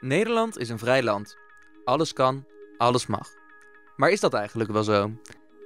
Nederland 0.00 0.58
is 0.58 0.68
een 0.68 0.78
vrij 0.78 1.02
land. 1.02 1.36
Alles 1.84 2.12
kan, 2.12 2.46
alles 2.76 3.06
mag. 3.06 3.28
Maar 3.96 4.10
is 4.10 4.20
dat 4.20 4.34
eigenlijk 4.34 4.70
wel 4.70 4.82
zo? 4.82 5.10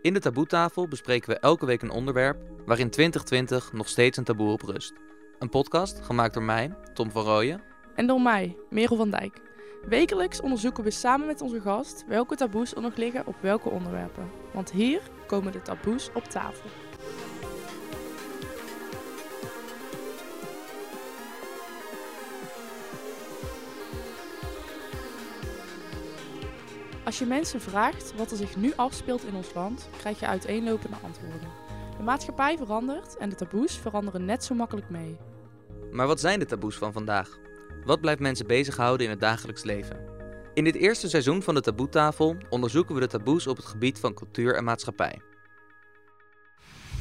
In 0.03 0.15
de 0.15 0.21
taboetafel 0.21 0.89
bespreken 0.89 1.31
we 1.31 1.39
elke 1.39 1.67
week 1.67 1.83
een 1.83 1.91
onderwerp 1.91 2.37
waarin 2.67 2.91
2020 2.91 3.73
nog 3.73 3.89
steeds 3.89 4.17
een 4.17 4.25
taboe 4.25 4.53
op 4.53 4.63
rust. 4.63 4.93
Een 5.39 5.49
podcast 5.49 6.01
gemaakt 6.03 6.35
door 6.35 6.43
mij, 6.43 6.75
Tom 6.95 7.11
van 7.11 7.25
Rooyen. 7.25 7.63
En 7.95 8.07
door 8.07 8.21
mij, 8.21 8.57
Merel 8.71 8.97
van 8.97 9.11
Dijk. 9.11 9.41
Wekelijks 9.89 10.41
onderzoeken 10.41 10.85
we 10.85 10.91
samen 10.91 11.27
met 11.27 11.41
onze 11.41 11.61
gast 11.61 12.05
welke 12.09 12.37
taboes 12.37 12.75
er 12.75 12.83
nog 12.83 12.97
liggen 12.97 13.27
op 13.27 13.37
welke 13.41 13.69
onderwerpen. 13.71 14.31
Want 14.53 14.71
hier 14.71 15.01
komen 15.27 15.53
de 15.53 15.63
taboes 15.63 16.11
op 16.15 16.25
tafel. 16.25 16.71
Als 27.05 27.19
je 27.19 27.27
mensen 27.27 27.61
vraagt 27.61 28.15
wat 28.17 28.31
er 28.31 28.37
zich 28.37 28.57
nu 28.57 28.73
afspeelt 28.77 29.25
in 29.25 29.35
ons 29.35 29.55
land, 29.55 29.89
krijg 29.99 30.21
je 30.21 30.27
uiteenlopende 30.27 30.97
antwoorden. 31.03 31.49
De 31.97 32.03
maatschappij 32.03 32.57
verandert 32.57 33.17
en 33.17 33.29
de 33.29 33.35
taboes 33.35 33.77
veranderen 33.77 34.25
net 34.25 34.45
zo 34.45 34.55
makkelijk 34.55 34.91
mee. 34.91 35.17
Maar 35.91 36.07
wat 36.07 36.21
zijn 36.21 36.39
de 36.39 36.45
taboes 36.45 36.77
van 36.77 36.93
vandaag? 36.93 37.39
Wat 37.85 38.01
blijft 38.01 38.21
mensen 38.21 38.47
bezighouden 38.47 39.07
in 39.07 39.13
het 39.13 39.21
dagelijks 39.21 39.63
leven? 39.63 40.13
In 40.55 40.65
dit 40.65 40.75
eerste 40.75 41.09
seizoen 41.09 41.43
van 41.43 41.55
de 41.55 41.61
Taboetafel 41.61 42.37
onderzoeken 42.51 42.95
we 42.95 43.01
de 43.01 43.07
taboes 43.07 43.47
op 43.47 43.57
het 43.57 43.67
gebied 43.67 43.99
van 43.99 44.15
cultuur 44.15 44.55
en 44.55 44.65
maatschappij. 44.65 45.21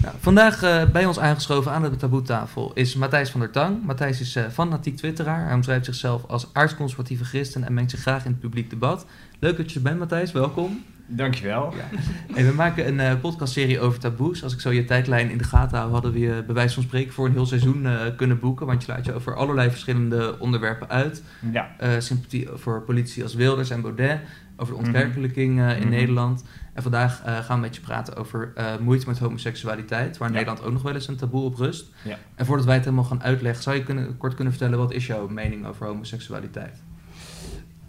Nou, 0.04 0.16
vandaag 0.20 0.64
uh, 0.64 0.92
bij 0.92 1.06
ons 1.06 1.20
aangeschoven 1.20 1.72
aan 1.72 1.82
de 1.82 1.96
taboetafel 1.96 2.72
is 2.74 2.96
Matthijs 2.96 3.30
van 3.30 3.40
der 3.40 3.50
Tang. 3.50 3.84
Matthijs 3.86 4.22
is 4.22 4.36
uh, 4.36 4.44
fanatiek 4.52 4.98
twitteraar. 4.98 5.46
Hij 5.46 5.54
omschrijft 5.54 5.86
zichzelf 5.86 6.26
als 6.28 6.50
aardsconservatieve 6.54 7.24
christen 7.24 7.64
en 7.64 7.74
mengt 7.74 7.92
zich 7.92 8.00
graag 8.00 8.26
in 8.26 8.32
het 8.32 8.40
publiek 8.40 8.70
debat. 8.70 9.06
Leuk 9.40 9.58
dat 9.58 9.72
je 9.72 9.76
er 9.76 9.84
bent, 9.84 10.00
Matthijs. 10.00 10.32
Welkom. 10.32 10.84
Dankjewel. 11.08 11.74
Ja. 11.76 11.98
En 12.36 12.46
we 12.46 12.54
maken 12.54 12.88
een 12.88 13.00
uh, 13.00 13.22
podcastserie 13.22 13.80
over 13.80 14.00
taboes. 14.00 14.44
Als 14.44 14.54
ik 14.54 14.60
zo 14.60 14.72
je 14.72 14.86
tijdlijn 14.86 15.30
in 15.30 15.38
de 15.38 15.44
gaten 15.44 15.78
hou, 15.78 15.92
hadden 15.92 16.12
we 16.12 16.20
je 16.20 16.44
bij 16.46 16.56
wijze 16.56 16.74
van 16.74 16.84
spreken 16.84 17.14
voor 17.14 17.26
een 17.26 17.32
heel 17.32 17.46
seizoen 17.46 17.84
uh, 17.84 18.00
kunnen 18.18 18.40
boeken. 18.40 18.66
Want 18.66 18.86
je 18.86 18.92
laat 18.92 19.06
je 19.06 19.14
over 19.14 19.36
allerlei 19.36 19.70
verschillende 19.70 20.40
onderwerpen 20.40 20.90
uit. 20.90 21.24
Ja. 21.52 21.70
Sympathie 22.00 22.48
voor 22.54 22.82
politie 22.82 23.24
als 23.24 23.34
Wilders 23.34 23.70
en 23.70 23.82
Baudet. 23.82 24.20
Over 24.58 24.74
de 24.74 24.80
ontkerkelijking 24.80 25.60
in 25.60 25.66
mm-hmm. 25.66 25.90
Nederland. 25.90 26.44
En 26.74 26.82
vandaag 26.82 27.22
gaan 27.46 27.56
we 27.56 27.62
met 27.62 27.76
je 27.76 27.82
praten 27.82 28.16
over 28.16 28.54
moeite 28.80 29.08
met 29.08 29.20
homoseksualiteit. 29.20 30.18
Waar 30.18 30.28
in 30.28 30.34
ja. 30.34 30.40
Nederland 30.40 30.68
ook 30.68 30.74
nog 30.74 30.82
wel 30.82 30.94
eens 30.94 31.08
een 31.08 31.16
taboe 31.16 31.44
op 31.44 31.56
rust. 31.56 31.86
Ja. 32.04 32.18
En 32.36 32.46
voordat 32.46 32.66
wij 32.66 32.76
het 32.76 32.84
helemaal 32.84 33.06
gaan 33.06 33.24
uitleggen, 33.24 33.64
zou 33.64 33.76
je 33.76 33.84
kunnen, 33.84 34.18
kort 34.18 34.34
kunnen 34.34 34.54
vertellen 34.54 34.78
wat 34.78 34.92
is 34.92 35.08
jouw 35.08 35.28
mening 35.28 35.66
over 35.66 35.88
homoseksualiteit? 35.88 36.82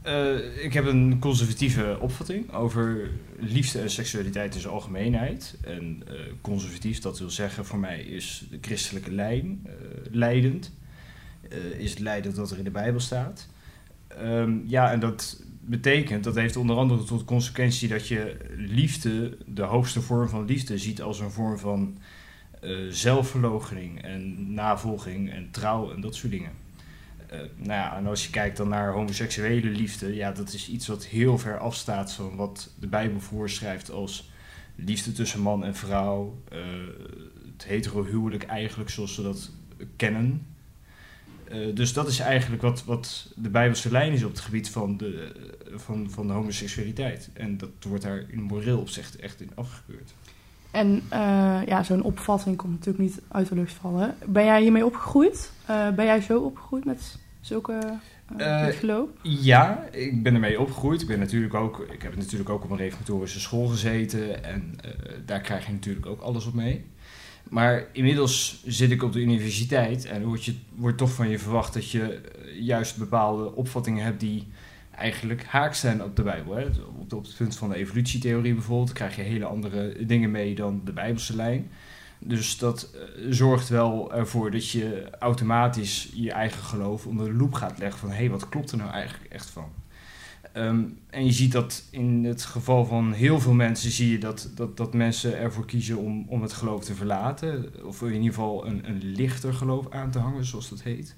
Uh, 0.07 0.65
ik 0.65 0.73
heb 0.73 0.85
een 0.85 1.19
conservatieve 1.19 1.97
opvatting 2.01 2.53
over 2.53 3.11
liefde 3.39 3.81
en 3.81 3.91
seksualiteit 3.91 4.55
in 4.55 4.61
zijn 4.61 4.73
algemeenheid. 4.73 5.57
En 5.61 6.03
conservatief, 6.41 6.99
dat 6.99 7.19
wil 7.19 7.31
zeggen 7.31 7.65
voor 7.65 7.79
mij 7.79 8.01
is 8.01 8.47
de 8.51 8.59
christelijke 8.61 9.13
lijn 9.13 9.67
leidend. 10.11 10.73
is 11.79 11.91
het 11.91 11.99
leidend 11.99 12.37
wat 12.37 12.51
er 12.51 12.59
in 12.59 12.65
de 12.65 12.71
Bijbel 12.71 13.01
staat. 13.01 13.49
Um, 14.23 14.63
ja, 14.67 14.93
en 14.93 15.01
dat 15.01 15.44
betekent, 15.65 16.25
dat 16.25 16.35
heeft 16.35 16.57
onder 16.57 16.77
andere 16.77 17.05
tot 17.05 17.25
consequentie 17.25 17.89
dat 17.89 18.09
je 18.09 18.37
liefde, 18.57 19.37
de 19.47 19.63
hoogste 19.63 20.01
vorm 20.01 20.29
van 20.29 20.45
liefde, 20.45 20.79
ziet 20.79 21.03
als 21.03 21.21
een 21.21 21.31
vorm 21.31 21.59
van 21.59 21.99
zelfverloochening 22.89 24.03
en 24.03 24.53
navolging 24.55 25.31
en 25.31 25.51
trouw 25.51 25.93
en 25.93 26.01
dat 26.01 26.15
soort 26.15 26.33
dingen. 26.33 26.51
Uh, 27.33 27.41
nou 27.57 27.73
ja, 27.73 27.97
en 27.97 28.07
als 28.07 28.25
je 28.25 28.31
kijkt 28.31 28.57
dan 28.57 28.69
naar 28.69 28.93
homoseksuele 28.93 29.71
liefde, 29.71 30.15
ja, 30.15 30.33
dat 30.33 30.53
is 30.53 30.69
iets 30.69 30.87
wat 30.87 31.07
heel 31.07 31.39
ver 31.39 31.59
afstaat 31.59 32.13
van 32.13 32.37
wat 32.37 32.73
de 32.79 32.87
Bijbel 32.87 33.21
voorschrijft 33.21 33.91
als 33.91 34.31
liefde 34.75 35.13
tussen 35.13 35.41
man 35.41 35.65
en 35.65 35.75
vrouw, 35.75 36.43
uh, 36.53 36.59
het 37.53 37.65
hetero-huwelijk 37.65 38.43
eigenlijk 38.43 38.91
zoals 38.91 39.17
we 39.17 39.23
dat 39.23 39.51
kennen. 39.97 40.47
Uh, 41.53 41.75
dus 41.75 41.93
dat 41.93 42.09
is 42.09 42.19
eigenlijk 42.19 42.63
wat, 42.63 42.85
wat 42.85 43.33
de 43.37 43.49
Bijbelse 43.49 43.91
lijn 43.91 44.13
is 44.13 44.25
op 44.25 44.31
het 44.31 44.41
gebied 44.41 44.71
van 44.71 44.97
de, 44.97 45.33
van, 45.75 46.11
van 46.11 46.27
de 46.27 46.33
homoseksualiteit. 46.33 47.31
En 47.33 47.57
dat 47.57 47.71
wordt 47.89 48.05
daar 48.05 48.25
in 48.29 48.43
moreel 48.43 48.79
opzicht 48.79 49.17
echt 49.17 49.41
in 49.41 49.51
afgekeurd. 49.55 50.15
En 50.71 51.03
ja, 51.67 51.83
zo'n 51.83 52.03
opvatting 52.03 52.57
komt 52.57 52.73
natuurlijk 52.73 53.05
niet 53.05 53.21
uit 53.29 53.49
de 53.49 53.55
lucht 53.55 53.73
vallen. 53.73 54.17
Ben 54.27 54.45
jij 54.45 54.63
hiermee 54.63 54.87
opgegroeid? 54.87 55.53
ben 55.67 56.05
jij 56.05 56.21
zo 56.21 56.41
opgegroeid 56.41 56.85
met 56.85 57.19
zulke 57.41 57.99
uh, 58.39 58.67
geloof? 58.67 59.09
Ja, 59.23 59.85
ik 59.91 60.23
ben 60.23 60.35
ermee 60.35 60.61
opgegroeid. 60.61 61.01
Ik, 61.01 61.09
ben 61.09 61.19
natuurlijk 61.19 61.55
ook, 61.55 61.87
ik 61.93 62.03
heb 62.03 62.17
natuurlijk 62.17 62.51
ook 62.51 62.65
op 62.65 62.71
een 62.71 62.77
reformatorische 62.77 63.41
school 63.41 63.67
gezeten. 63.67 64.45
En 64.45 64.77
daar 65.25 65.41
krijg 65.41 65.67
je 65.67 65.73
natuurlijk 65.73 66.07
ook 66.07 66.21
alles 66.21 66.47
op 66.47 66.55
mee. 66.55 66.85
Maar 67.49 67.87
inmiddels 67.93 68.63
zit 68.67 68.91
ik 68.91 69.03
op 69.03 69.13
de 69.13 69.21
universiteit 69.21 70.05
en 70.05 70.25
wordt, 70.25 70.45
je, 70.45 70.55
wordt 70.75 70.99
toch 70.99 71.13
van 71.13 71.29
je 71.29 71.39
verwacht 71.39 71.75
dat 71.75 71.91
je 71.91 72.21
juist 72.59 72.97
bepaalde 72.97 73.55
opvattingen 73.55 74.05
hebt 74.05 74.21
die 74.21 74.47
eigenlijk 74.91 75.45
haak 75.45 75.75
zijn 75.75 76.03
op 76.03 76.17
de 76.17 76.23
Bijbel. 76.23 76.55
Hè. 76.55 76.67
Op, 77.11 77.25
het 77.25 77.35
punt 77.37 77.57
van 77.57 77.69
de 77.69 77.77
evolutietheorie 77.77 78.55
bijvoorbeeld 78.55 78.93
krijg 78.93 79.17
je 79.17 79.23
hele 79.23 79.45
andere 79.45 80.07
dingen 80.07 80.31
mee 80.31 80.55
dan 80.55 80.81
de 80.85 80.93
Bijbelse 80.93 81.37
lijn. 81.37 81.71
Dus 82.19 82.59
dat 82.59 82.91
uh, 82.95 83.27
zorgt 83.31 83.69
wel 83.69 84.15
ervoor 84.15 84.51
dat 84.51 84.71
je 84.71 85.11
automatisch 85.19 86.11
je 86.15 86.33
eigen 86.33 86.63
geloof 86.63 87.07
onder 87.07 87.27
de 87.27 87.33
loep 87.33 87.55
gaat 87.55 87.79
leggen 87.79 87.99
van 87.99 88.09
hé, 88.09 88.17
hey, 88.17 88.31
wat 88.31 88.49
klopt 88.49 88.71
er 88.71 88.79
nou 88.79 88.91
eigenlijk 88.91 89.33
echt 89.33 89.51
van? 89.51 89.69
Um, 90.57 90.99
en 91.11 91.25
je 91.25 91.33
ziet 91.33 91.53
dat 91.53 91.83
in 91.91 92.25
het 92.25 92.45
geval 92.45 92.85
van 92.85 93.13
heel 93.13 93.41
veel 93.41 93.53
mensen 93.53 93.91
zie 93.91 94.11
je 94.11 94.19
dat, 94.19 94.51
dat, 94.55 94.77
dat 94.77 94.95
mensen 94.95 95.39
ervoor 95.39 95.67
kiezen 95.67 95.97
om, 95.97 96.25
om 96.29 96.43
het 96.43 96.53
geloof 96.53 96.85
te 96.85 96.95
verlaten. 96.95 97.73
Of 97.85 98.03
in 98.03 98.13
ieder 98.13 98.29
geval 98.29 98.67
een, 98.67 98.89
een 98.89 99.03
lichter 99.05 99.55
geloof 99.55 99.91
aan 99.91 100.11
te 100.11 100.19
hangen, 100.19 100.45
zoals 100.45 100.69
dat 100.69 100.83
heet. 100.83 101.15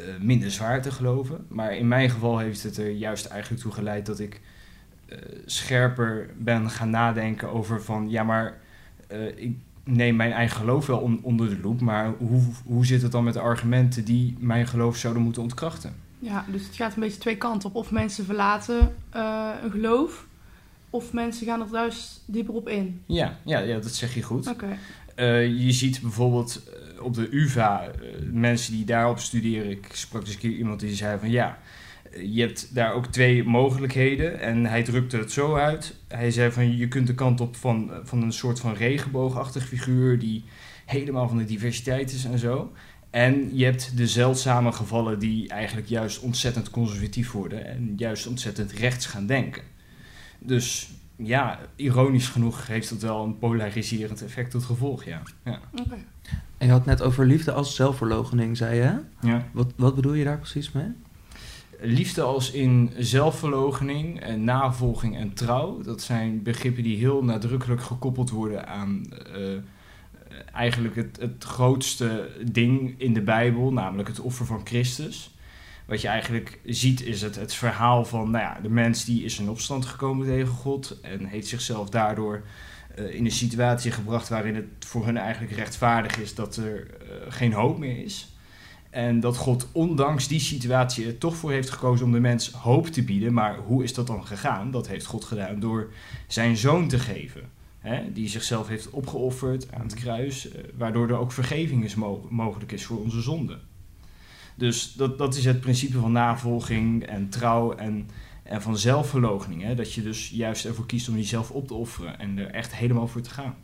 Uh, 0.00 0.04
minder 0.20 0.50
zwaar 0.50 0.82
te 0.82 0.90
geloven. 0.90 1.44
Maar 1.48 1.76
in 1.76 1.88
mijn 1.88 2.10
geval 2.10 2.38
heeft 2.38 2.62
het 2.62 2.76
er 2.76 2.90
juist 2.90 3.26
eigenlijk 3.26 3.62
toe 3.62 3.72
geleid 3.72 4.06
dat 4.06 4.18
ik 4.18 4.40
uh, 5.08 5.18
scherper 5.44 6.30
ben 6.38 6.70
gaan 6.70 6.90
nadenken 6.90 7.50
over 7.50 7.82
van 7.82 8.10
ja, 8.10 8.22
maar 8.22 8.60
ik, 9.36 9.56
neem 9.88 10.16
mijn 10.16 10.32
eigen 10.32 10.56
geloof 10.56 10.86
wel 10.86 10.98
on, 10.98 11.20
onder 11.22 11.48
de 11.48 11.60
loep, 11.60 11.80
maar 11.80 12.14
hoe, 12.18 12.42
hoe 12.64 12.86
zit 12.86 13.02
het 13.02 13.12
dan 13.12 13.24
met 13.24 13.34
de 13.34 13.40
argumenten 13.40 14.04
die 14.04 14.36
mijn 14.38 14.66
geloof 14.66 14.96
zouden 14.96 15.22
moeten 15.22 15.42
ontkrachten? 15.42 15.92
Ja, 16.18 16.44
dus 16.48 16.66
het 16.66 16.74
gaat 16.74 16.94
een 16.94 17.00
beetje 17.00 17.18
twee 17.18 17.36
kanten 17.36 17.68
op. 17.68 17.74
Of 17.74 17.90
mensen 17.90 18.24
verlaten 18.24 18.94
uh, 19.16 19.50
een 19.62 19.70
geloof, 19.70 20.26
of 20.90 21.12
mensen 21.12 21.46
gaan 21.46 21.60
er 21.60 21.68
juist 21.72 22.22
dieper 22.26 22.54
op 22.54 22.68
in. 22.68 23.02
Ja, 23.06 23.38
ja, 23.44 23.58
ja 23.58 23.78
dat 23.78 23.94
zeg 23.94 24.14
je 24.14 24.22
goed. 24.22 24.46
Okay. 24.46 24.78
Uh, 25.16 25.64
je 25.64 25.72
ziet 25.72 26.00
bijvoorbeeld 26.00 26.62
op 27.00 27.14
de 27.14 27.28
UvA 27.30 27.86
uh, 27.86 27.92
mensen 28.32 28.72
die 28.72 28.84
daarop 28.84 29.18
studeren. 29.18 29.70
Ik 29.70 29.88
sprak 29.92 30.24
dus 30.24 30.34
een 30.34 30.40
keer 30.40 30.50
iemand 30.50 30.80
die 30.80 30.94
zei 30.94 31.18
van 31.18 31.30
ja, 31.30 31.58
je 32.22 32.40
hebt 32.40 32.74
daar 32.74 32.92
ook 32.92 33.06
twee 33.06 33.44
mogelijkheden. 33.44 34.40
En 34.40 34.66
hij 34.66 34.82
drukte 34.82 35.16
het 35.16 35.32
zo 35.32 35.54
uit. 35.54 35.94
Hij 36.08 36.30
zei 36.30 36.52
van 36.52 36.76
je 36.76 36.88
kunt 36.88 37.06
de 37.06 37.14
kant 37.14 37.40
op 37.40 37.56
van, 37.56 37.90
van 38.02 38.22
een 38.22 38.32
soort 38.32 38.60
van 38.60 38.74
regenboogachtig 38.74 39.66
figuur 39.66 40.18
die 40.18 40.44
helemaal 40.84 41.28
van 41.28 41.38
de 41.38 41.44
diversiteit 41.44 42.12
is 42.12 42.24
en 42.24 42.38
zo. 42.38 42.72
En 43.10 43.56
je 43.56 43.64
hebt 43.64 43.96
de 43.96 44.06
zeldzame 44.06 44.72
gevallen 44.72 45.18
die 45.18 45.48
eigenlijk 45.48 45.88
juist 45.88 46.20
ontzettend 46.20 46.70
conservatief 46.70 47.32
worden 47.32 47.66
en 47.66 47.92
juist 47.96 48.26
ontzettend 48.26 48.72
rechts 48.72 49.06
gaan 49.06 49.26
denken. 49.26 49.62
Dus 50.38 50.90
ja, 51.16 51.58
ironisch 51.76 52.28
genoeg 52.28 52.66
heeft 52.66 52.88
dat 52.88 53.02
wel 53.02 53.24
een 53.24 53.38
polariserend 53.38 54.22
effect 54.22 54.50
tot 54.50 54.64
gevolg, 54.64 55.04
ja. 55.04 55.22
ja. 55.44 55.60
Okay. 55.80 56.04
En 56.58 56.66
je 56.66 56.72
had 56.72 56.84
net 56.84 57.02
over 57.02 57.26
liefde 57.26 57.52
als 57.52 57.74
zelfverloochening, 57.74 58.56
zei 58.56 58.76
je? 58.76 58.98
Ja. 59.28 59.46
Wat, 59.52 59.72
wat 59.76 59.94
bedoel 59.94 60.14
je 60.14 60.24
daar 60.24 60.38
precies 60.38 60.72
mee? 60.72 60.92
Liefde 61.80 62.22
als 62.22 62.50
in 62.50 62.92
zelfverloochening, 62.96 64.20
en 64.20 64.44
navolging 64.44 65.16
en 65.16 65.34
trouw. 65.34 65.80
Dat 65.80 66.02
zijn 66.02 66.42
begrippen 66.42 66.82
die 66.82 66.96
heel 66.96 67.24
nadrukkelijk 67.24 67.82
gekoppeld 67.82 68.30
worden 68.30 68.68
aan 68.68 69.02
uh, 69.36 69.58
eigenlijk 70.52 70.96
het, 70.96 71.18
het 71.20 71.44
grootste 71.44 72.28
ding 72.52 72.94
in 72.98 73.12
de 73.12 73.20
Bijbel, 73.20 73.72
namelijk 73.72 74.08
het 74.08 74.20
offer 74.20 74.46
van 74.46 74.60
Christus. 74.64 75.34
Wat 75.86 76.00
je 76.00 76.08
eigenlijk 76.08 76.58
ziet 76.64 77.02
is 77.02 77.22
het, 77.22 77.36
het 77.36 77.54
verhaal 77.54 78.04
van 78.04 78.30
nou 78.30 78.44
ja, 78.44 78.60
de 78.62 78.70
mens 78.70 79.04
die 79.04 79.24
is 79.24 79.38
in 79.38 79.48
opstand 79.48 79.86
gekomen 79.86 80.26
tegen 80.26 80.46
God 80.46 81.00
en 81.00 81.24
heeft 81.24 81.46
zichzelf 81.46 81.88
daardoor 81.88 82.42
uh, 82.98 83.14
in 83.14 83.24
een 83.24 83.30
situatie 83.30 83.90
gebracht 83.90 84.28
waarin 84.28 84.54
het 84.54 84.64
voor 84.78 85.04
hun 85.04 85.16
eigenlijk 85.16 85.52
rechtvaardig 85.52 86.18
is 86.18 86.34
dat 86.34 86.56
er 86.56 86.86
geen 87.28 87.52
hoop 87.52 87.78
meer 87.78 88.04
is. 88.04 88.32
En 88.90 89.20
dat 89.20 89.36
God 89.36 89.68
ondanks 89.72 90.28
die 90.28 90.40
situatie 90.40 91.06
er 91.06 91.18
toch 91.18 91.36
voor 91.36 91.52
heeft 91.52 91.70
gekozen 91.70 92.06
om 92.06 92.12
de 92.12 92.20
mens 92.20 92.50
hoop 92.50 92.86
te 92.86 93.02
bieden. 93.02 93.32
Maar 93.32 93.56
hoe 93.56 93.82
is 93.82 93.94
dat 93.94 94.06
dan 94.06 94.26
gegaan? 94.26 94.70
Dat 94.70 94.88
heeft 94.88 95.06
God 95.06 95.24
gedaan 95.24 95.60
door 95.60 95.92
zijn 96.26 96.56
zoon 96.56 96.88
te 96.88 96.98
geven. 96.98 97.42
Hè, 97.78 98.12
die 98.12 98.28
zichzelf 98.28 98.68
heeft 98.68 98.90
opgeofferd 98.90 99.72
aan 99.72 99.82
het 99.82 99.94
kruis, 99.94 100.50
eh, 100.50 100.64
waardoor 100.76 101.08
er 101.08 101.18
ook 101.18 101.32
vergeving 101.32 101.84
is 101.84 101.94
mo 101.94 102.26
mogelijk 102.30 102.72
is 102.72 102.84
voor 102.84 103.00
onze 103.00 103.20
zonden. 103.20 103.60
Dus 104.54 104.92
dat, 104.92 105.18
dat 105.18 105.36
is 105.36 105.44
het 105.44 105.60
principe 105.60 105.98
van 105.98 106.12
navolging 106.12 107.06
en 107.06 107.28
trouw 107.28 107.72
en, 107.72 108.08
en 108.42 108.62
van 108.62 108.78
zelfverloochening. 108.78 109.62
Hè? 109.62 109.74
Dat 109.74 109.92
je 109.92 110.02
dus 110.02 110.30
juist 110.30 110.64
ervoor 110.64 110.86
kiest 110.86 111.08
om 111.08 111.16
jezelf 111.16 111.50
op 111.50 111.66
te 111.66 111.74
offeren 111.74 112.18
en 112.18 112.38
er 112.38 112.50
echt 112.50 112.74
helemaal 112.74 113.08
voor 113.08 113.20
te 113.20 113.30
gaan. 113.30 113.54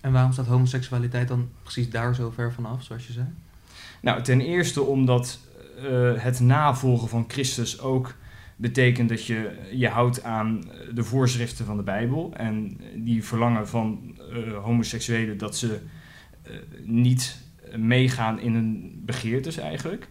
En 0.00 0.12
waarom 0.12 0.32
staat 0.32 0.46
homoseksualiteit 0.46 1.28
dan 1.28 1.48
precies 1.62 1.90
daar 1.90 2.14
zo 2.14 2.30
ver 2.30 2.52
vanaf, 2.52 2.82
zoals 2.82 3.06
je 3.06 3.12
zei? 3.12 3.26
Nou, 4.00 4.22
ten 4.22 4.40
eerste 4.40 4.82
omdat 4.82 5.38
uh, 5.82 6.12
het 6.16 6.40
navolgen 6.40 7.08
van 7.08 7.24
Christus 7.28 7.80
ook 7.80 8.14
betekent 8.62 9.08
dat 9.08 9.26
je 9.26 9.50
je 9.72 9.88
houdt 9.88 10.22
aan 10.22 10.64
de 10.94 11.04
voorschriften 11.04 11.64
van 11.64 11.76
de 11.76 11.82
Bijbel. 11.82 12.32
En 12.36 12.80
die 12.94 13.24
verlangen 13.24 13.68
van 13.68 14.16
uh, 14.30 14.58
homoseksuelen 14.64 15.38
dat 15.38 15.56
ze 15.56 15.80
uh, 16.46 16.56
niet 16.84 17.38
meegaan 17.76 18.40
in 18.40 18.54
hun 18.54 19.02
begeertes 19.04 19.56
eigenlijk. 19.56 20.08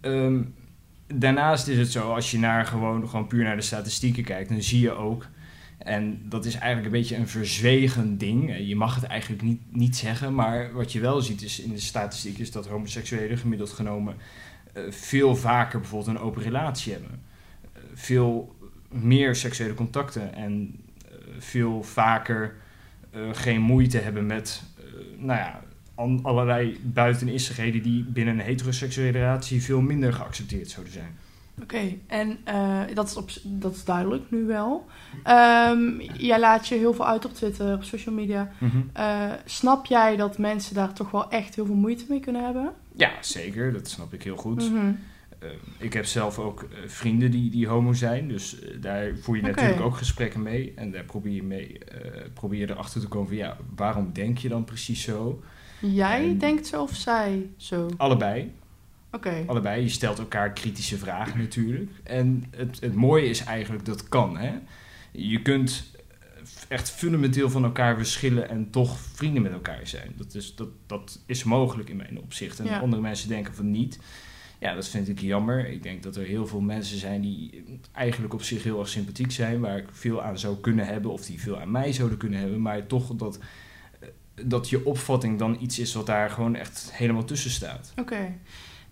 Um, 0.00 0.54
daarnaast 1.06 1.68
is 1.68 1.78
het 1.78 1.92
zo, 1.92 2.14
als 2.14 2.30
je 2.30 2.38
naar 2.38 2.66
gewoon, 2.66 3.08
gewoon 3.08 3.26
puur 3.26 3.44
naar 3.44 3.56
de 3.56 3.62
statistieken 3.62 4.24
kijkt, 4.24 4.48
dan 4.48 4.62
zie 4.62 4.80
je 4.80 4.90
ook, 4.90 5.26
en 5.78 6.20
dat 6.28 6.44
is 6.44 6.54
eigenlijk 6.54 6.86
een 6.86 7.00
beetje 7.00 7.16
een 7.16 7.28
verzwegen 7.28 8.18
ding. 8.18 8.68
Je 8.68 8.76
mag 8.76 8.94
het 8.94 9.04
eigenlijk 9.04 9.42
niet, 9.42 9.60
niet 9.70 9.96
zeggen, 9.96 10.34
maar 10.34 10.72
wat 10.72 10.92
je 10.92 11.00
wel 11.00 11.20
ziet 11.20 11.42
is 11.42 11.60
in 11.60 11.72
de 11.72 11.80
statistiek 11.80 12.38
is 12.38 12.52
dat 12.52 12.66
homoseksuelen 12.66 13.38
gemiddeld 13.38 13.70
genomen 13.70 14.14
veel 14.88 15.36
vaker 15.36 15.80
bijvoorbeeld 15.80 16.16
een 16.16 16.22
open 16.22 16.42
relatie 16.42 16.92
hebben. 16.92 17.27
Veel 17.94 18.56
meer 18.88 19.34
seksuele 19.36 19.74
contacten 19.74 20.34
en 20.34 20.80
uh, 21.04 21.18
veel 21.38 21.82
vaker 21.82 22.54
geen 23.32 23.60
moeite 23.60 23.98
hebben 23.98 24.26
met 24.26 24.62
nou 25.16 25.38
ja, 25.38 25.60
allerlei 26.22 26.80
buitenissigheden 26.82 27.82
die 27.82 28.04
binnen 28.04 28.34
een 28.38 28.44
heteroseksuele 28.44 29.18
relatie 29.18 29.62
veel 29.62 29.80
minder 29.80 30.12
geaccepteerd 30.12 30.70
zouden 30.70 30.92
zijn. 30.92 31.16
Oké, 31.62 31.94
en 32.06 32.38
uh, 32.48 32.80
dat, 32.94 33.08
is 33.08 33.16
op, 33.16 33.30
dat 33.44 33.74
is 33.74 33.84
duidelijk 33.84 34.30
nu 34.30 34.44
wel. 34.44 34.86
Um, 35.70 36.00
jij 36.00 36.40
laat 36.40 36.68
je 36.68 36.74
heel 36.74 36.94
veel 36.94 37.06
uit 37.06 37.24
op 37.24 37.34
Twitter, 37.34 37.74
op 37.74 37.84
social 37.84 38.14
media. 38.14 38.50
Mm 38.58 38.70
-hmm. 38.70 38.90
uh, 38.96 39.32
snap 39.44 39.86
jij 39.86 40.16
dat 40.16 40.38
mensen 40.38 40.74
daar 40.74 40.92
toch 40.92 41.10
wel 41.10 41.30
echt 41.30 41.54
heel 41.54 41.66
veel 41.66 41.74
moeite 41.74 42.04
mee 42.08 42.20
kunnen 42.20 42.44
hebben? 42.44 42.72
Ja, 42.94 43.10
zeker. 43.20 43.72
Dat 43.72 43.88
snap 43.88 44.12
ik 44.12 44.22
heel 44.22 44.36
goed. 44.36 44.70
Mm 44.70 44.76
-hmm. 44.76 44.98
Uh, 45.42 45.48
ik 45.78 45.92
heb 45.92 46.04
zelf 46.04 46.38
ook 46.38 46.68
vrienden 46.86 47.30
die, 47.30 47.50
die 47.50 47.66
homo 47.66 47.92
zijn. 47.92 48.28
Dus 48.28 48.56
daar 48.80 49.16
voer 49.20 49.36
je 49.36 49.42
okay. 49.42 49.54
natuurlijk 49.54 49.86
ook 49.86 49.96
gesprekken 49.96 50.42
mee. 50.42 50.72
En 50.76 50.90
daar 50.90 51.04
probeer 51.04 51.32
je, 51.32 51.42
mee, 51.42 51.78
probeer 52.34 52.60
je 52.60 52.70
erachter 52.70 53.00
te 53.00 53.08
komen 53.08 53.28
van... 53.28 53.36
ja, 53.36 53.56
waarom 53.76 54.12
denk 54.12 54.38
je 54.38 54.48
dan 54.48 54.64
precies 54.64 55.02
zo? 55.02 55.42
Jij 55.80 56.28
en 56.28 56.38
denkt 56.38 56.66
zo 56.66 56.82
of 56.82 56.94
zij 56.94 57.46
zo? 57.56 57.88
Allebei. 57.96 58.52
Oké. 59.12 59.28
Okay. 59.28 59.44
Allebei. 59.46 59.82
Je 59.82 59.88
stelt 59.88 60.18
elkaar 60.18 60.52
kritische 60.52 60.98
vragen 60.98 61.38
natuurlijk. 61.38 61.90
En 62.02 62.44
het, 62.56 62.80
het 62.80 62.94
mooie 62.94 63.28
is 63.28 63.44
eigenlijk 63.44 63.84
dat 63.84 64.08
kan. 64.08 64.38
Hè? 64.38 64.52
Je 65.10 65.42
kunt 65.42 65.96
echt 66.68 66.90
fundamenteel 66.90 67.50
van 67.50 67.64
elkaar 67.64 67.96
verschillen 67.96 68.48
en 68.48 68.70
toch 68.70 68.98
vrienden 68.98 69.42
met 69.42 69.52
elkaar 69.52 69.86
zijn. 69.86 70.12
Dat 70.16 70.34
is, 70.34 70.54
dat, 70.54 70.68
dat 70.86 71.20
is 71.26 71.44
mogelijk 71.44 71.88
in 71.88 71.96
mijn 71.96 72.20
opzicht. 72.20 72.58
En 72.58 72.64
ja. 72.64 72.78
andere 72.78 73.02
mensen 73.02 73.28
denken 73.28 73.54
van 73.54 73.70
niet. 73.70 73.98
Ja, 74.58 74.74
dat 74.74 74.88
vind 74.88 75.08
ik 75.08 75.20
jammer. 75.20 75.68
Ik 75.68 75.82
denk 75.82 76.02
dat 76.02 76.16
er 76.16 76.24
heel 76.24 76.46
veel 76.46 76.60
mensen 76.60 76.98
zijn 76.98 77.20
die 77.20 77.64
eigenlijk 77.92 78.34
op 78.34 78.42
zich 78.42 78.62
heel 78.62 78.78
erg 78.78 78.88
sympathiek 78.88 79.32
zijn, 79.32 79.60
waar 79.60 79.76
ik 79.76 79.88
veel 79.92 80.22
aan 80.22 80.38
zou 80.38 80.56
kunnen 80.56 80.86
hebben, 80.86 81.10
of 81.10 81.24
die 81.24 81.40
veel 81.40 81.60
aan 81.60 81.70
mij 81.70 81.92
zouden 81.92 82.18
kunnen 82.18 82.38
hebben, 82.38 82.60
maar 82.62 82.86
toch 82.86 83.16
dat 83.16 83.38
dat 84.42 84.68
je 84.68 84.84
opvatting 84.84 85.38
dan 85.38 85.56
iets 85.60 85.78
is 85.78 85.94
wat 85.94 86.06
daar 86.06 86.30
gewoon 86.30 86.54
echt 86.54 86.90
helemaal 86.92 87.24
tussen 87.24 87.50
staat. 87.50 87.92
Oké. 87.96 88.34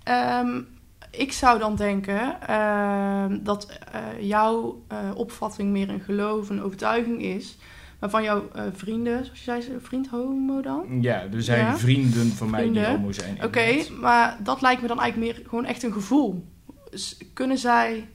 Um, 0.08 0.66
ik 1.10 1.32
zou 1.32 1.58
dan 1.58 1.76
denken 1.76 2.38
uh, 2.50 3.24
dat 3.40 3.78
uh, 3.94 4.28
jouw 4.28 4.82
uh, 4.92 4.98
opvatting 5.14 5.70
meer 5.70 5.88
een 5.88 6.00
geloof, 6.00 6.48
een 6.48 6.62
overtuiging 6.62 7.22
is. 7.22 7.56
Maar 8.06 8.14
van 8.14 8.24
jouw 8.24 8.50
eh, 8.52 8.64
vrienden, 8.72 9.24
zoals 9.24 9.44
je 9.44 9.62
zei, 9.62 9.80
vriend 9.80 10.08
homo 10.08 10.60
dan? 10.60 10.98
Ja, 11.00 11.26
er 11.32 11.42
zijn 11.42 11.60
ja? 11.60 11.78
vrienden 11.78 12.28
van 12.28 12.50
mij 12.50 12.60
vrienden. 12.60 12.82
die 12.82 12.92
homo 12.92 13.12
zijn. 13.12 13.34
Oké, 13.36 13.46
okay, 13.46 13.88
maar 14.00 14.38
dat 14.42 14.60
lijkt 14.60 14.82
me 14.82 14.88
dan 14.88 15.00
eigenlijk 15.00 15.36
meer 15.36 15.46
gewoon 15.48 15.64
echt 15.64 15.82
een 15.82 15.92
gevoel. 15.92 16.44
Dus 16.90 17.16
kunnen 17.32 17.58
zij 17.58 18.08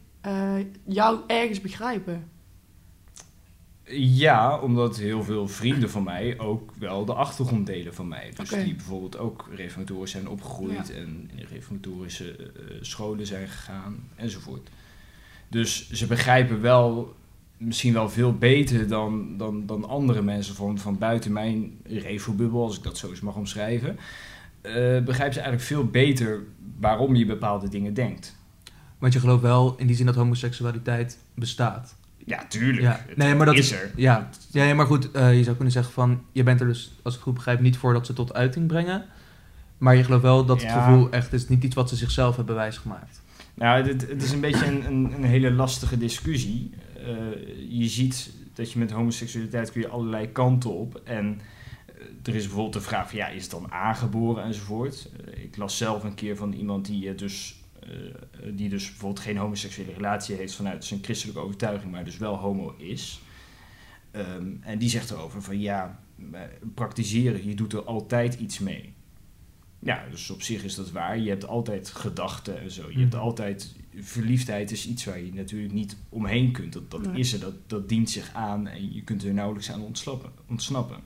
jou 0.86 1.20
ergens 1.28 1.62
begrijpen? 1.62 2.30
Ja, 3.94 4.60
omdat 4.60 4.98
heel 4.98 5.24
veel 5.24 5.48
vrienden 5.48 5.90
van 5.90 6.04
mij 6.04 6.40
ook 6.40 6.72
wel 6.80 7.06
de 7.06 7.14
achtergrond 7.14 7.66
delen 7.66 7.94
van 7.94 8.08
mij. 8.08 8.32
Dus 8.36 8.52
okay. 8.52 8.64
die 8.64 8.76
bijvoorbeeld 8.76 9.18
ook 9.18 9.50
reformatorisch 9.56 10.12
zijn 10.12 10.30
opgegroeid 10.30 10.88
ja. 10.88 10.94
en 10.94 11.30
in 11.36 11.46
reformatorische 11.50 12.38
uh, 12.38 12.78
scholen 12.82 13.26
zijn 13.26 13.48
gegaan 13.48 14.10
enzovoort. 14.16 14.70
Dus 15.48 15.92
ze 15.92 16.08
begrijpen 16.08 16.62
wel 16.62 17.16
misschien 17.62 17.94
wel 17.94 18.10
veel 18.10 18.34
beter 18.34 18.88
dan, 18.88 19.38
dan, 19.38 19.66
dan 19.66 19.88
andere 19.88 20.22
mensen 20.22 20.56
van, 20.56 20.78
van 20.78 20.98
buiten 20.98 21.32
mijn 21.32 21.80
refobubbel, 21.84 22.64
als 22.64 22.78
ik 22.78 22.84
dat 22.84 22.98
zo 22.98 23.10
eens 23.10 23.22
mag 23.22 23.36
omschrijven. 23.36 23.90
Uh, 23.90 24.74
begrijpen 25.04 25.34
ze 25.34 25.40
eigenlijk 25.40 25.62
veel 25.62 25.86
beter 25.86 26.40
waarom 26.80 27.16
je 27.16 27.26
bepaalde 27.26 27.70
dingen 27.70 27.94
denkt. 27.94 28.36
Want 28.98 29.14
je 29.14 29.20
gelooft 29.20 29.42
wel 29.42 29.76
in 29.78 29.88
die 29.88 29.96
zin 29.96 30.06
dat 30.06 30.16
homoseksualiteit 30.16 31.18
bestaat. 31.34 31.96
Ja, 32.26 32.46
tuurlijk. 32.48 32.82
Ja. 32.82 33.06
Nee, 33.16 33.36
maar 33.36 33.46
dat 33.46 33.58
is 33.58 33.72
er. 33.72 33.92
Ja, 33.96 34.30
ja 34.52 34.74
maar 34.74 34.86
goed, 34.86 35.10
uh, 35.16 35.38
je 35.38 35.44
zou 35.44 35.56
kunnen 35.56 35.74
zeggen 35.74 35.94
van... 35.94 36.22
je 36.32 36.44
bent 36.44 36.60
er 36.60 36.68
dus, 36.68 36.92
als 37.04 37.16
ik 37.16 37.22
goed 37.22 37.34
begrijp, 37.34 37.60
niet 37.60 37.78
voor 37.78 37.94
dat 37.94 38.06
ze 38.06 38.14
tot 38.14 38.34
uiting 38.34 38.68
brengen. 38.68 39.06
Maar 39.78 39.96
je 39.96 40.04
gelooft 40.04 40.24
wel 40.24 40.46
dat 40.46 40.62
het 40.62 40.72
gevoel 40.72 41.12
echt 41.12 41.34
is 41.34 41.50
niet 41.50 41.64
iets 41.64 41.76
wat 41.76 41.90
ze 41.90 41.96
zichzelf 41.96 42.36
hebben 42.36 42.56
wijsgemaakt. 42.56 43.22
Nou, 43.54 43.88
het, 43.88 44.08
het 44.10 44.24
is 44.24 44.32
een 44.32 44.40
beetje 44.40 44.66
een, 44.66 44.86
een, 44.86 45.14
een 45.14 45.24
hele 45.24 45.52
lastige 45.52 45.98
discussie. 45.98 46.72
Eh, 47.06 47.80
je 47.80 47.88
ziet 47.88 48.34
dat 48.54 48.72
je 48.72 48.80
met 48.80 48.92
homoseksualiteit 48.92 49.72
kun 49.72 49.82
je 49.82 49.88
allerlei 49.88 50.32
kanten 50.32 50.72
op. 50.74 51.02
En 51.04 51.42
eh, 51.86 51.94
er 52.24 52.36
is 52.36 52.44
bijvoorbeeld 52.44 52.74
de 52.74 52.82
vraag 52.82 53.10
van, 53.10 53.18
ja, 53.18 53.28
is 53.28 53.42
het 53.42 53.52
dan 53.52 53.72
aangeboren 53.72 54.44
enzovoort. 54.44 55.10
Eh, 55.26 55.44
ik 55.44 55.58
las 55.58 55.78
zelf 55.78 56.04
een 56.04 56.16
keer 56.16 56.36
van 56.36 56.54
iemand 56.54 56.86
die 56.86 57.16
dus... 57.16 57.60
die 58.54 58.70
dus 58.70 58.90
bijvoorbeeld 58.90 59.26
geen 59.26 59.38
homoseksuele 59.38 59.94
relatie 59.94 60.36
heeft 60.36 60.56
vanuit 60.56 60.86
zijn 60.86 61.04
christelijke 61.04 61.42
overtuiging, 61.42 61.92
maar 61.92 62.04
dus 62.04 62.18
wel 62.18 62.36
homo 62.36 62.76
is. 62.78 63.22
Ehm, 64.12 64.48
en 64.62 64.78
die 64.78 64.90
zegt 64.90 65.12
erover 65.12 65.42
van 65.42 65.60
ja, 65.60 66.00
praktiseren, 66.74 67.48
je 67.48 67.56
doet 67.56 67.74
er 67.74 67.84
altijd 67.84 68.34
iets 68.34 68.60
mee. 68.60 68.94
Ja, 69.84 70.04
dus 70.12 70.30
op 70.30 70.42
zich 70.42 70.64
is 70.64 70.76
dat 70.76 70.92
waar. 70.92 71.20
Je 71.20 71.30
hebt 71.30 71.48
altijd 71.48 71.90
gedachten 71.90 72.62
en 72.62 72.72
zo. 72.72 72.90
Je 72.92 73.00
hebt 73.00 73.14
Mhm. 73.14 73.22
altijd... 73.24 73.76
Verliefdheid 73.96 74.72
is 74.72 74.88
iets 74.88 75.06
waar 75.06 75.20
je 75.22 75.34
natuurlijk 75.34 75.74
niet 75.74 75.98
omheen 76.10 76.52
kunt. 76.52 76.74
Dat, 76.74 76.92
dat 76.92 77.06
Nee. 77.06 77.20
is 77.20 77.34
er, 77.34 77.40
dat, 77.40 77.54
dat 77.68 77.90
dient 77.90 78.10
zich 78.10 78.34
aan 78.34 78.68
en 78.68 78.94
je 78.94 79.02
kunt 79.04 79.24
er 79.24 79.34
nauwelijks 79.34 79.72
aan 79.72 79.82
ontsnappen. 80.48 81.00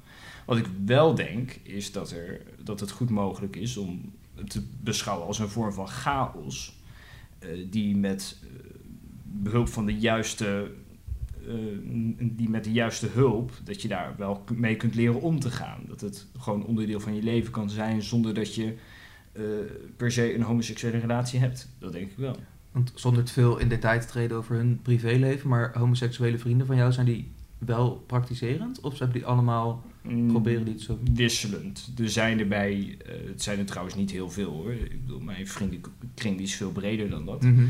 Wat 0.45 0.57
ik 0.57 0.65
wel 0.85 1.15
denk, 1.15 1.51
is 1.63 1.91
dat, 1.91 2.11
er, 2.11 2.41
dat 2.63 2.79
het 2.79 2.91
goed 2.91 3.09
mogelijk 3.09 3.55
is 3.55 3.77
om 3.77 4.11
het 4.35 4.49
te 4.49 4.63
beschouwen 4.81 5.27
als 5.27 5.39
een 5.39 5.49
vorm 5.49 5.73
van 5.73 5.87
chaos... 5.87 6.75
eh, 7.39 7.49
die 7.69 7.95
met 7.95 8.37
eh, 8.43 8.49
behulp 9.23 9.67
van 9.67 9.85
de 9.85 9.93
juiste... 9.97 10.71
eh, 11.47 11.53
die 12.19 12.49
met 12.49 12.63
de 12.63 12.71
juiste 12.71 13.07
hulp, 13.07 13.51
dat 13.63 13.81
je 13.81 13.87
daar 13.87 14.13
wel 14.17 14.43
mee 14.53 14.75
kunt 14.75 14.95
leren 14.95 15.21
om 15.21 15.39
te 15.39 15.51
gaan. 15.51 15.81
Dat 15.87 16.01
het 16.01 16.27
gewoon 16.37 16.65
onderdeel 16.65 16.99
van 16.99 17.15
je 17.15 17.23
leven 17.23 17.51
kan 17.51 17.69
zijn 17.69 18.01
zonder 18.01 18.33
dat 18.33 18.55
je 18.55 18.73
eh, 19.31 19.43
per 19.97 20.11
se 20.11 20.35
een 20.35 20.41
homoseksuele 20.41 20.97
relatie 20.97 21.39
hebt. 21.39 21.69
Dat 21.79 21.91
denk 21.91 22.11
ik 22.11 22.17
wel. 22.17 22.35
Want 22.71 22.91
zonder 22.95 23.23
te 23.23 23.33
veel 23.33 23.57
in 23.57 23.67
detail 23.67 23.99
te 23.99 24.07
treden 24.07 24.37
over 24.37 24.55
hun 24.55 24.79
privéleven... 24.81 25.49
maar 25.49 25.77
homoseksuele 25.77 26.37
vrienden 26.37 26.67
van 26.67 26.75
jou, 26.75 26.91
zijn 26.91 27.05
die 27.05 27.31
wel 27.57 28.03
praktiserend? 28.07 28.79
Of 28.79 28.99
hebben 28.99 29.17
die 29.17 29.25
allemaal, 29.25 29.83
Mm, 30.07 30.27
proberen 30.27 30.63
die 30.63 30.73
het 30.73 30.83
zo... 30.83 30.99
Wisselend. 31.13 31.91
Er 31.97 32.09
zijn 32.09 32.39
erbij, 32.39 32.97
eh, 33.05 33.13
het 33.27 33.41
zijn 33.41 33.59
er 33.59 33.65
trouwens 33.65 33.95
niet 33.95 34.11
heel 34.11 34.29
veel 34.29 34.51
hoor. 34.51 34.71
Ik 34.71 35.01
bedoel, 35.01 35.19
mijn 35.19 35.47
vriendenkring 35.47 36.37
die 36.37 36.45
is 36.45 36.55
veel 36.55 36.71
breder 36.71 37.09
dan 37.09 37.25
dat. 37.25 37.41
Mhm. 37.41 37.65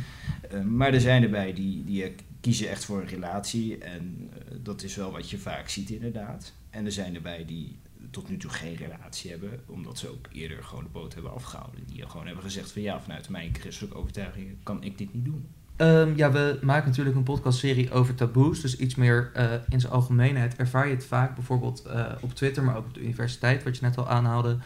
Maar 0.75 0.93
er 0.93 1.01
zijn 1.01 1.23
erbij 1.23 1.53
die, 1.53 1.83
die 1.83 2.03
kiezen 2.45 2.69
echt 2.69 2.85
voor 2.85 3.01
een 3.01 3.07
relatie. 3.07 3.77
En 3.77 4.29
eh, 4.33 4.57
dat 4.61 4.83
is 4.83 4.95
wel 4.95 5.11
wat 5.11 5.29
je 5.29 5.37
vaak 5.37 5.69
ziet 5.69 5.89
inderdaad. 5.89 6.53
En 6.69 6.85
er 6.85 6.91
zijn 6.91 7.15
erbij 7.15 7.45
die 7.45 7.77
tot 8.09 8.29
nu 8.29 8.37
toe 8.37 8.49
geen 8.49 8.75
relatie 8.75 9.31
hebben. 9.31 9.59
Omdat 9.65 9.97
ze 9.97 10.09
ook 10.09 10.27
eerder 10.31 10.63
gewoon 10.63 10.83
de 10.83 10.89
boot 10.89 11.13
hebben 11.13 11.33
afgehouden. 11.33 11.81
Die 11.85 12.09
gewoon 12.09 12.25
hebben 12.25 12.43
gezegd 12.43 12.71
van 12.71 12.81
ja, 12.81 13.01
vanuit 13.01 13.29
mijn 13.29 13.55
christelijke 13.55 13.97
overtuiging 13.97 14.55
kan 14.63 14.83
ik 14.83 14.97
dit 14.97 15.13
niet 15.13 15.25
doen. 15.25 15.47
Ehm, 15.75 16.13
ja, 16.15 16.31
we 16.31 16.59
maken 16.61 16.89
natuurlijk 16.89 17.15
een 17.15 17.23
podcastserie 17.23 17.91
over 17.91 18.15
taboes. 18.15 18.61
Dus 18.61 18.77
iets 18.77 18.95
meer 18.95 19.31
eh, 19.33 19.51
in 19.69 19.79
zijn 19.79 19.93
algemeenheid. 19.93 20.55
Ervaar 20.55 20.87
je 20.87 20.93
het 20.93 21.05
vaak 21.05 21.35
bijvoorbeeld 21.35 21.85
eh, 21.85 22.11
op 22.21 22.33
Twitter, 22.33 22.63
maar 22.63 22.77
ook 22.77 22.85
op 22.85 22.93
de 22.93 23.01
universiteit, 23.03 23.63
wat 23.63 23.77
je 23.77 23.85
net 23.85 23.97
al 23.97 24.09
aanhaalde. 24.09 24.57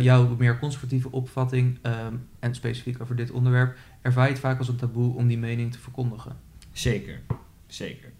jouw 0.00 0.36
meer 0.38 0.58
conservatieve 0.58 1.12
opvatting, 1.12 1.78
ehm, 1.82 2.14
en 2.38 2.54
specifiek 2.54 3.00
over 3.02 3.16
dit 3.16 3.30
onderwerp. 3.30 3.76
Ervaar 4.02 4.24
je 4.24 4.30
het 4.30 4.40
vaak 4.40 4.58
als 4.58 4.68
een 4.68 4.76
taboe 4.76 5.14
om 5.14 5.26
die 5.26 5.38
mening 5.38 5.72
te 5.72 5.78
verkondigen? 5.78 6.45
Zeker, 6.78 7.20
zeker. 7.66 8.12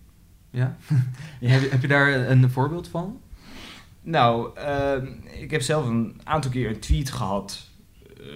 Ja? 0.50 0.76
Heb, 1.40 1.62
je, 1.62 1.68
heb 1.68 1.80
je 1.80 1.88
daar 1.88 2.30
een 2.30 2.50
voorbeeld 2.50 2.88
van? 2.88 3.20
Nou, 4.02 4.56
ehm, 4.56 5.06
ik 5.32 5.50
heb 5.50 5.62
zelf 5.62 5.86
een 5.86 6.20
aantal 6.24 6.50
keer 6.50 6.68
een 6.68 6.78
tweet 6.78 7.10
gehad. 7.10 7.68
eh, 8.20 8.26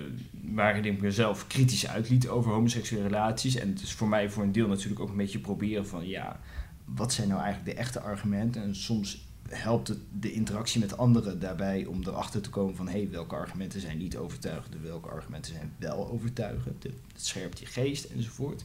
waarin 0.55 0.85
ik 0.85 1.00
mezelf 1.00 1.47
kritisch 1.47 1.89
uitliet 1.89 2.29
over 2.29 2.53
homoseksuele 2.53 3.07
relaties. 3.07 3.55
En 3.55 3.69
het 3.69 3.83
is 3.83 3.93
voor 3.93 4.09
mij 4.09 4.31
voor 4.31 4.43
een 4.43 4.53
deel 4.53 4.69
natuurlijk 4.69 5.00
ook 5.00 5.09
een 5.09 5.17
beetje 5.17 5.39
proberen 5.39 5.87
van 5.87 6.09
ja, 6.09 6.41
wat 6.85 7.12
zijn 7.12 7.29
nou 7.29 7.43
eigenlijk 7.43 7.77
de 7.77 7.83
echte 7.83 8.00
argumenten? 8.00 8.62
En 8.62 8.77
soms 8.77 9.29
helpt 9.49 9.89
het 9.89 9.99
de 10.21 10.33
interactie 10.33 10.81
met 10.81 10.97
anderen 10.97 11.41
daarbij 11.41 11.85
om 11.85 12.00
erachter 12.07 12.41
te 12.41 12.50
komen 12.50 12.77
van 12.77 12.87
hé, 12.89 12.93
hey, 12.93 13.11
welke 13.11 13.35
argumenten 13.35 13.81
zijn 13.81 13.99
niet 13.99 14.17
overtuigend, 14.17 14.75
welke 14.83 15.09
argumenten 15.09 15.53
zijn 15.55 15.73
wel 15.79 16.11
overtuigend. 16.11 16.83
Het 16.83 16.93
scherpt 17.15 17.59
je 17.59 17.67
geest 17.67 18.05
enzovoort. 18.05 18.65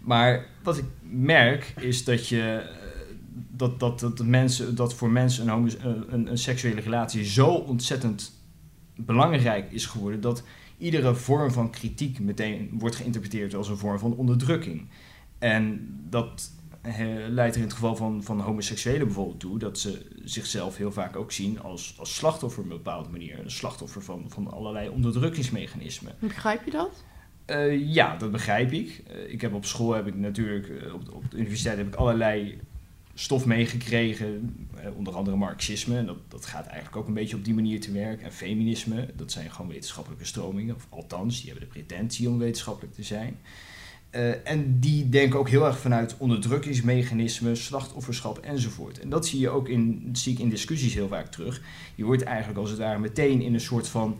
Maar 0.00 0.46
wat 0.62 0.78
ik 0.78 0.84
merk 1.02 1.72
is 1.76 2.04
dat 2.04 2.28
je 2.28 2.42
eh, 2.42 2.80
dat, 3.50 3.80
dat, 3.80 4.00
dat, 4.00 4.24
mensen, 4.24 4.74
dat 4.74 4.94
voor 4.94 5.10
mensen 5.10 5.48
een, 5.48 5.70
een, 6.14 6.30
een 6.30 6.38
seksuele 6.38 6.80
relatie 6.80 7.24
zo 7.24 7.48
ontzettend 7.48 8.32
belangrijk 8.96 9.72
is 9.72 9.86
geworden 9.86 10.20
dat 10.20 10.42
iedere 10.78 11.14
vorm 11.14 11.50
van 11.50 11.70
kritiek 11.70 12.20
meteen 12.20 12.70
wordt 12.72 12.96
geïnterpreteerd 12.96 13.54
als 13.54 13.68
een 13.68 13.76
vorm 13.76 13.98
van 13.98 14.14
onderdrukking. 14.14 14.88
En 15.38 15.88
dat 16.08 16.50
leidt 17.28 17.54
er 17.54 17.60
in 17.60 17.66
het 17.66 17.76
geval 17.76 17.96
van, 17.96 18.22
van 18.22 18.40
homoseksuelen 18.40 19.06
bijvoorbeeld 19.06 19.40
toe 19.40 19.58
dat 19.58 19.78
ze 19.78 20.06
zichzelf 20.24 20.76
heel 20.76 20.92
vaak 20.92 21.16
ook 21.16 21.32
zien 21.32 21.60
als, 21.60 21.94
als 21.98 22.14
slachtoffer 22.14 22.62
op 22.62 22.70
een 22.70 22.76
bepaalde 22.76 23.08
manier. 23.08 23.38
Een 23.38 23.50
slachtoffer 23.50 24.02
van, 24.02 24.24
van 24.28 24.50
allerlei 24.50 24.88
onderdrukkingsmechanismen. 24.88 26.14
Begrijp 26.18 26.64
je 26.64 26.70
dat? 26.70 27.04
Uh, 27.50 27.94
ja, 27.94 28.16
dat 28.16 28.30
begrijp 28.30 28.72
ik. 28.72 29.02
Uh, 29.10 29.32
ik 29.32 29.40
heb 29.40 29.54
op 29.54 29.64
school 29.64 29.92
heb 29.92 30.06
ik 30.06 30.14
natuurlijk, 30.14 30.68
uh, 30.68 30.94
op, 30.94 31.14
op 31.14 31.30
de 31.30 31.36
universiteit 31.36 31.76
heb 31.76 31.86
ik 31.86 31.94
allerlei 31.94 32.58
stof 33.14 33.46
meegekregen, 33.46 34.56
onder 34.96 35.14
andere 35.14 35.36
marxisme. 35.36 35.96
En 35.96 36.06
dat, 36.06 36.18
dat 36.28 36.46
gaat 36.46 36.66
eigenlijk 36.66 36.96
ook 36.96 37.08
een 37.08 37.14
beetje 37.14 37.36
op 37.36 37.44
die 37.44 37.54
manier 37.54 37.80
te 37.80 37.92
werk. 37.92 38.22
En 38.22 38.32
feminisme, 38.32 39.08
dat 39.16 39.32
zijn 39.32 39.50
gewoon 39.50 39.70
wetenschappelijke 39.70 40.24
stromingen. 40.24 40.74
Of 40.74 40.86
althans, 40.88 41.40
die 41.40 41.50
hebben 41.50 41.68
de 41.68 41.74
pretentie 41.74 42.28
om 42.28 42.38
wetenschappelijk 42.38 42.94
te 42.94 43.02
zijn. 43.02 43.38
En 44.44 44.80
die 44.80 45.08
denken 45.08 45.38
ook 45.38 45.48
heel 45.48 45.66
erg 45.66 45.78
vanuit 45.78 46.16
onderdrukkingsmechanismen, 46.18 47.56
slachtofferschap 47.56 48.38
enzovoort. 48.38 49.00
En 49.00 49.08
dat 49.08 49.26
zie 49.26 49.40
je 49.40 49.48
ook 49.48 49.68
in, 49.68 50.08
zie 50.12 50.32
ik 50.32 50.38
in 50.38 50.48
discussies 50.48 50.94
heel 50.94 51.08
vaak 51.08 51.26
terug. 51.26 51.62
Je 51.94 52.04
wordt 52.04 52.22
eigenlijk 52.22 52.58
als 52.58 52.70
het 52.70 52.78
ware 52.78 52.98
meteen 52.98 53.40
in 53.40 53.54
een 53.54 53.60
soort 53.60 53.88
van 53.88 54.18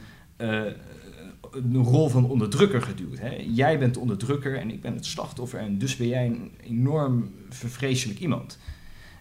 een 1.53 1.77
rol 1.77 2.09
van 2.09 2.25
onderdrukker 2.27 2.83
geduwd. 2.83 3.19
Hè? 3.19 3.45
Jij 3.47 3.79
bent 3.79 3.95
de 3.95 4.01
onderdrukker 4.01 4.59
en 4.59 4.71
ik 4.71 4.81
ben 4.81 4.95
het 4.95 5.07
slachtoffer 5.07 5.61
en 5.61 5.79
dus 5.79 5.97
ben 5.97 6.09
jij 6.09 6.27
een 6.27 6.51
enorm 6.63 7.31
vervreselijk 7.49 8.21
iemand. 8.21 8.59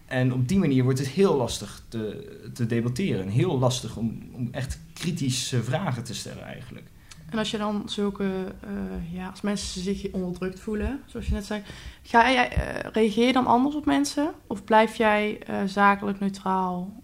En 0.06 0.32
op 0.32 0.48
die 0.48 0.58
manier 0.58 0.84
wordt 0.84 0.98
het 0.98 1.08
heel 1.08 1.36
lastig 1.36 1.82
te, 1.88 2.38
te 2.54 2.66
debatteren. 2.66 3.28
Heel 3.28 3.58
lastig 3.58 3.96
om, 3.96 4.22
om 4.32 4.48
echt 4.52 4.78
kritische 4.92 5.62
vragen 5.62 6.04
te 6.04 6.14
stellen 6.14 6.44
eigenlijk. 6.44 6.86
En 7.30 7.38
als 7.38 7.50
je 7.50 7.58
dan 7.58 7.82
zulke, 7.86 8.24
uh, 8.24 9.14
ja, 9.14 9.28
als 9.28 9.40
mensen 9.40 9.82
zich 9.82 10.12
onderdrukt 10.12 10.60
voelen, 10.60 11.00
zoals 11.06 11.26
je 11.26 11.32
net 11.32 11.44
zei, 11.44 11.62
ga 12.02 12.32
jij, 12.32 12.56
uh, 12.56 12.90
reageer 12.92 13.26
je 13.26 13.32
dan 13.32 13.46
anders 13.46 13.74
op 13.74 13.84
mensen? 13.84 14.30
Of 14.46 14.64
blijf 14.64 14.96
jij 14.96 15.40
uh, 15.50 15.62
zakelijk 15.66 16.20
neutraal? 16.20 17.02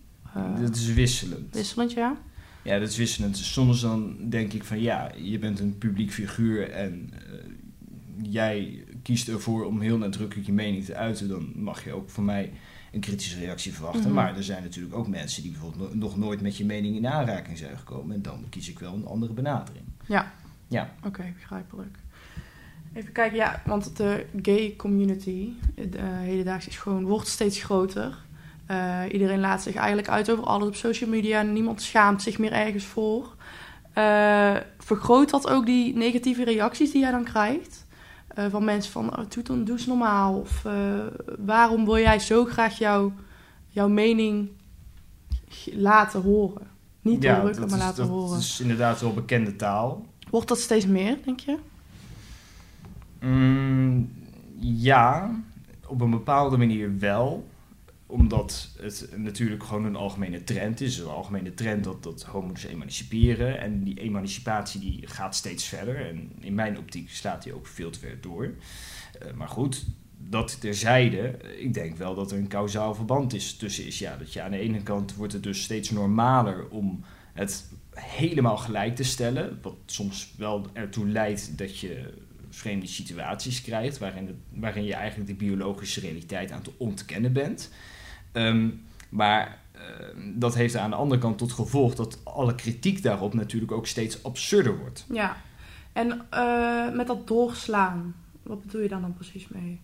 dat 0.61 0.77
is 0.77 0.93
wisselend. 0.93 1.55
Wisselend, 1.55 1.93
ja? 1.93 2.17
Ja, 2.67 2.79
dat 2.79 2.89
is 2.89 2.97
wisselend. 2.97 3.37
Soms 3.37 3.81
dan 3.81 4.17
denk 4.29 4.53
ik 4.53 4.65
van 4.65 4.81
ja, 4.81 5.13
je 5.17 5.39
bent 5.39 5.61
een 5.61 5.79
publiek 5.79 6.13
figuur 6.13 6.71
en 6.71 7.11
jij 8.23 8.85
kiest 9.03 9.29
ervoor 9.29 9.65
om 9.65 9.81
heel 9.81 9.99
nadrukkelijk 9.99 10.47
je 10.47 10.53
mening 10.53 10.85
te 10.85 10.95
uiten, 10.95 11.29
dan 11.29 11.53
mag 11.55 11.85
je 11.85 11.93
ook 11.93 12.11
van 12.11 12.25
mij 12.25 12.53
een 12.93 13.01
kritische 13.01 13.39
reactie 13.39 13.73
verwachten. 13.73 14.01
Mm 14.01 14.07
-hmm. 14.07 14.15
Maar 14.15 14.37
er 14.37 14.45
zijn 14.45 14.63
natuurlijk 14.63 14.95
ook 14.95 15.09
mensen 15.09 15.43
die 15.43 15.51
bijvoorbeeld 15.51 15.95
nog 15.95 16.17
nooit 16.17 16.41
met 16.41 16.57
je 16.57 16.65
mening 16.65 16.97
in 16.97 17.07
aanraking 17.07 17.59
zijn 17.59 17.79
gekomen. 17.79 18.17
En 18.17 18.23
dan 18.23 18.45
kies 18.49 18.69
ik 18.69 18.79
wel 18.79 18.95
een 18.95 19.07
andere 19.07 19.33
benadering. 19.33 19.85
Ja. 20.07 20.33
Ja. 20.69 20.95
Oké, 20.99 21.07
okay, 21.07 21.33
begrijpelijk. 21.33 21.99
Even 22.93 23.13
kijken, 23.13 23.37
ja, 23.37 23.63
want 23.67 23.97
de 23.97 24.27
gay 24.43 24.75
community 24.77 25.49
de 25.75 26.01
hedendaags 26.01 26.69
is 26.69 26.77
gewoon, 26.77 27.05
wordt 27.05 27.29
steeds 27.29 27.63
groter. 27.63 28.25
Uh, 28.71 29.01
iedereen 29.13 29.41
laat 29.41 29.63
zich 29.63 29.75
eigenlijk 29.75 30.09
uit 30.09 30.31
over 30.31 30.45
alles 30.45 30.69
op 30.69 30.75
social 30.75 31.11
media. 31.11 31.43
Niemand 31.43 31.83
schaamt 31.83 32.23
zich 32.23 32.39
meer 32.39 32.53
ergens 32.53 32.85
voor. 32.85 33.35
Uh, 33.99 34.57
vergroot 34.79 35.31
dat 35.31 35.49
ook 35.49 35.67
die 35.67 35.97
negatieve 35.97 36.45
reacties 36.45 36.93
die 36.93 37.01
jij 37.01 37.11
dan 37.11 37.25
krijgt? 37.25 37.87
Uh, 38.39 38.45
van 38.51 38.65
mensen 38.65 38.93
van, 38.93 39.19
oh, 39.19 39.25
doe, 39.29 39.43
dan, 39.43 39.65
doe 39.65 39.77
eens 39.77 39.87
normaal. 39.87 40.35
Of 40.35 40.63
waarom 41.39 41.85
wil 41.85 41.99
jij 41.99 42.19
zo 42.19 42.45
graag 42.45 42.79
jouw, 42.79 43.13
jouw 43.69 43.89
mening 43.89 44.49
laten 45.73 46.23
horen? 46.23 46.67
Niet 47.01 47.23
ja, 47.23 47.41
drukken, 47.41 47.61
maar 47.61 47.79
is, 47.79 47.85
laten 47.85 47.97
dat 47.97 48.09
horen. 48.09 48.31
Dat 48.31 48.39
is 48.39 48.61
inderdaad 48.61 49.01
wel 49.01 49.15
bekende 49.15 49.57
taal. 49.57 50.07
Wordt 50.31 50.49
dat 50.49 50.59
steeds 50.59 50.87
meer, 50.87 51.19
denk 51.25 51.41
je? 51.41 51.59
Mm, 53.21 54.13
ja, 54.61 55.31
op 55.87 56.01
een 56.01 56.11
bepaalde 56.11 56.57
manier 56.57 56.99
wel. 56.99 57.47
Omdat 58.07 58.69
het 58.81 59.09
natuurlijk 59.17 59.65
gewoon 59.65 59.85
een 59.85 59.97
algemene 59.97 60.45
trend 60.45 60.81
is. 60.81 60.99
Een 60.99 61.07
algemene 61.07 61.55
trend 61.55 61.85
dat, 61.85 62.03
dat 62.03 62.23
homo's 62.23 62.65
emanciperen. 62.65 63.61
En 63.61 63.85
die 63.85 64.01
emancipatie 64.01 64.81
die 64.81 65.07
gaat 65.07 65.37
steeds 65.37 65.65
verder. 65.65 66.07
En 66.07 66.33
in 66.41 66.55
mijn 66.55 66.79
optiek 66.79 67.11
slaat 67.11 67.43
die 67.43 67.55
ook 67.55 67.67
veel 67.67 67.91
te 67.91 67.99
ver 67.99 68.21
door. 68.21 68.45
Uh, 68.45 69.33
maar 69.35 69.49
goed, 69.49 69.85
dat 70.19 70.61
terzijde, 70.61 71.39
ik 71.59 71.75
denk 71.75 71.97
wel 71.97 72.15
dat 72.15 72.31
er 72.31 72.39
een 72.39 72.49
kausaal 72.49 72.95
verband 72.95 73.35
is 73.35 73.57
tussen 73.57 73.87
is. 73.87 73.99
Ja, 73.99 74.17
dat 74.17 74.33
je 74.33 74.43
aan 74.43 74.51
de 74.51 74.59
ene 74.59 74.83
kant 74.83 75.15
wordt 75.15 75.33
het 75.33 75.43
dus 75.43 75.63
steeds 75.63 75.91
normaler 75.91 76.69
om 76.69 77.05
het 77.33 77.71
helemaal 77.95 78.57
gelijk 78.57 78.97
te 78.97 79.03
stellen. 79.03 79.59
Wat 79.63 79.77
soms 79.87 80.35
wel 80.37 80.67
ertoe 80.73 81.07
leidt 81.09 81.59
dat 81.59 81.79
je 81.79 82.13
vreemde 82.51 82.87
situaties 82.87 83.63
krijgt, 83.63 83.99
waarin, 83.99 84.43
waarin 84.49 84.85
je 84.85 84.95
eigenlijk 84.95 85.29
de 85.31 85.45
biologische 85.45 86.01
realiteit 86.01 86.51
aan 86.51 86.59
het 86.59 86.71
ontkennen 86.77 87.33
bent. 87.33 87.71
Um, 88.37 88.85
maar 89.09 89.59
uh, 89.77 89.81
dat 90.35 90.55
heeft 90.55 90.77
aan 90.77 90.91
de 90.91 90.97
andere 90.97 91.21
kant 91.21 91.39
tot 91.39 91.53
gevolg 91.53 91.95
dat 91.95 92.21
alle 92.25 92.55
kritiek 92.55 93.03
daarop 93.03 93.35
natuurlijk 93.35 93.73
ook 93.73 93.87
steeds 93.87 94.23
absurder 94.23 94.79
wordt. 94.79 95.05
Ja, 95.13 95.37
en 95.93 96.27
uh, 96.35 96.93
met 96.93 97.07
dat 97.07 97.27
doorslaan, 97.27 98.15
wat 98.43 98.63
bedoel 98.63 98.81
je 98.81 98.89
dan 98.89 99.01
dan 99.01 99.15
precies 99.15 99.49
mee? 99.49 99.81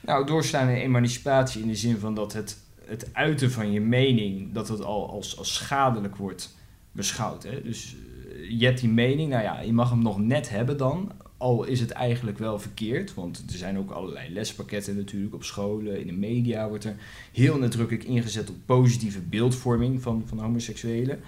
Nou, 0.00 0.26
doorslaan 0.26 0.68
en 0.68 0.74
emancipatie 0.74 1.62
in 1.62 1.68
de 1.68 1.74
zin 1.74 1.98
van 1.98 2.14
dat 2.14 2.32
het, 2.32 2.58
het 2.84 3.14
uiten 3.14 3.50
van 3.50 3.72
je 3.72 3.80
mening, 3.80 4.52
dat 4.52 4.68
het 4.68 4.82
al 4.82 5.10
als, 5.10 5.38
als 5.38 5.54
schadelijk 5.54 6.16
wordt 6.16 6.56
beschouwd. 6.92 7.42
Hè? 7.42 7.62
Dus 7.62 7.94
uh, 7.94 8.60
je 8.60 8.64
hebt 8.64 8.80
die 8.80 8.88
mening, 8.88 9.30
nou 9.30 9.42
ja, 9.42 9.60
je 9.60 9.72
mag 9.72 9.90
hem 9.90 10.02
nog 10.02 10.18
net 10.18 10.50
hebben 10.50 10.76
dan, 10.76 11.12
al 11.44 11.64
is 11.64 11.80
het 11.80 11.90
eigenlijk 11.90 12.38
wel 12.38 12.58
verkeerd. 12.58 13.14
Want 13.14 13.44
er 13.46 13.58
zijn 13.58 13.78
ook 13.78 13.90
allerlei 13.90 14.32
lespakketten 14.32 14.96
natuurlijk 14.96 15.34
op 15.34 15.44
scholen, 15.44 16.00
in 16.00 16.06
de 16.06 16.12
media 16.12 16.68
wordt 16.68 16.84
er 16.84 16.96
heel 17.32 17.58
nadrukkelijk 17.58 18.04
ingezet 18.04 18.50
op 18.50 18.56
positieve 18.66 19.20
beeldvorming 19.20 20.02
van, 20.02 20.22
van 20.26 20.38
homoseksuelen. 20.38 21.20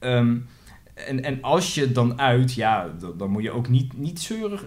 Um, 0.00 0.46
en, 0.94 1.22
en 1.22 1.42
als 1.42 1.74
je 1.74 1.92
dan 1.92 2.20
uit, 2.20 2.52
ja, 2.52 2.94
dan, 3.16 3.30
moet 3.30 3.42
je 3.42 3.50
ook 3.50 3.68
niet, 3.68 3.98
niet, 3.98 4.20
zeuren, 4.20 4.58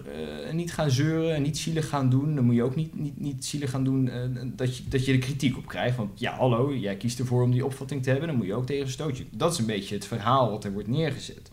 uh, 0.46 0.52
niet 0.52 0.72
gaan 0.72 0.90
zeuren 0.90 1.34
en 1.34 1.42
niet 1.42 1.58
zielig 1.58 1.88
gaan 1.88 2.10
doen. 2.10 2.34
Dan 2.34 2.44
moet 2.44 2.54
je 2.54 2.62
ook 2.62 2.76
niet, 2.76 2.98
niet, 2.98 3.20
niet 3.20 3.44
zielig 3.44 3.70
gaan 3.70 3.84
doen 3.84 4.06
uh, 4.06 4.14
dat, 4.44 4.76
je, 4.76 4.82
dat 4.88 5.04
je 5.04 5.12
er 5.12 5.18
kritiek 5.18 5.56
op 5.56 5.66
krijgt. 5.66 5.96
Want 5.96 6.20
ja, 6.20 6.36
hallo, 6.36 6.74
jij 6.74 6.96
kiest 6.96 7.18
ervoor 7.18 7.42
om 7.42 7.50
die 7.50 7.64
opvatting 7.64 8.02
te 8.02 8.10
hebben, 8.10 8.28
dan 8.28 8.36
moet 8.36 8.46
je 8.46 8.54
ook 8.54 8.66
tegen. 8.66 9.26
Dat 9.30 9.52
is 9.52 9.58
een 9.58 9.66
beetje 9.66 9.94
het 9.94 10.06
verhaal 10.06 10.50
wat 10.50 10.64
er 10.64 10.72
wordt 10.72 10.88
neergezet. 10.88 11.50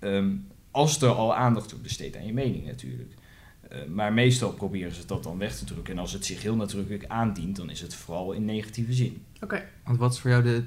Um, 0.00 0.46
als 0.76 1.02
er 1.02 1.08
al 1.08 1.34
aandacht 1.34 1.70
wordt 1.70 1.82
besteed 1.82 2.16
aan 2.16 2.26
je 2.26 2.32
mening 2.32 2.66
natuurlijk. 2.66 3.14
Uh, 3.72 3.78
maar 3.84 4.12
meestal 4.12 4.52
proberen 4.52 4.94
ze 4.94 5.06
dat 5.06 5.22
dan 5.22 5.38
weg 5.38 5.56
te 5.56 5.64
drukken. 5.64 5.94
En 5.94 6.00
als 6.00 6.12
het 6.12 6.24
zich 6.24 6.42
heel 6.42 6.56
nadrukkelijk 6.56 7.04
aandient, 7.06 7.56
dan 7.56 7.70
is 7.70 7.80
het 7.80 7.94
vooral 7.94 8.32
in 8.32 8.44
negatieve 8.44 8.92
zin. 8.92 9.22
Oké. 9.34 9.44
Okay. 9.44 9.66
Want 9.84 9.98
wat 9.98 10.12
is 10.12 10.18
voor 10.18 10.30
jou 10.30 10.42
de 10.42 10.64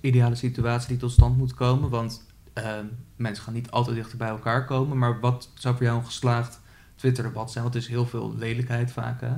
ideale 0.00 0.34
situatie 0.34 0.88
die 0.88 0.96
tot 0.96 1.12
stand 1.12 1.36
moet 1.36 1.54
komen? 1.54 1.90
Want 1.90 2.26
uh, 2.54 2.78
mensen 3.16 3.44
gaan 3.44 3.54
niet 3.54 3.70
altijd 3.70 3.96
dichter 3.96 4.18
bij 4.18 4.28
elkaar 4.28 4.64
komen. 4.64 4.98
Maar 4.98 5.20
wat 5.20 5.50
zou 5.54 5.76
voor 5.76 5.84
jou 5.84 5.98
een 5.98 6.04
geslaagd 6.04 6.60
Twitter-debat 6.94 7.50
zijn? 7.50 7.64
Want 7.64 7.76
er 7.76 7.80
is 7.80 7.88
heel 7.88 8.06
veel 8.06 8.34
lelijkheid 8.36 8.92
vaak. 8.92 9.20
Hè? 9.20 9.32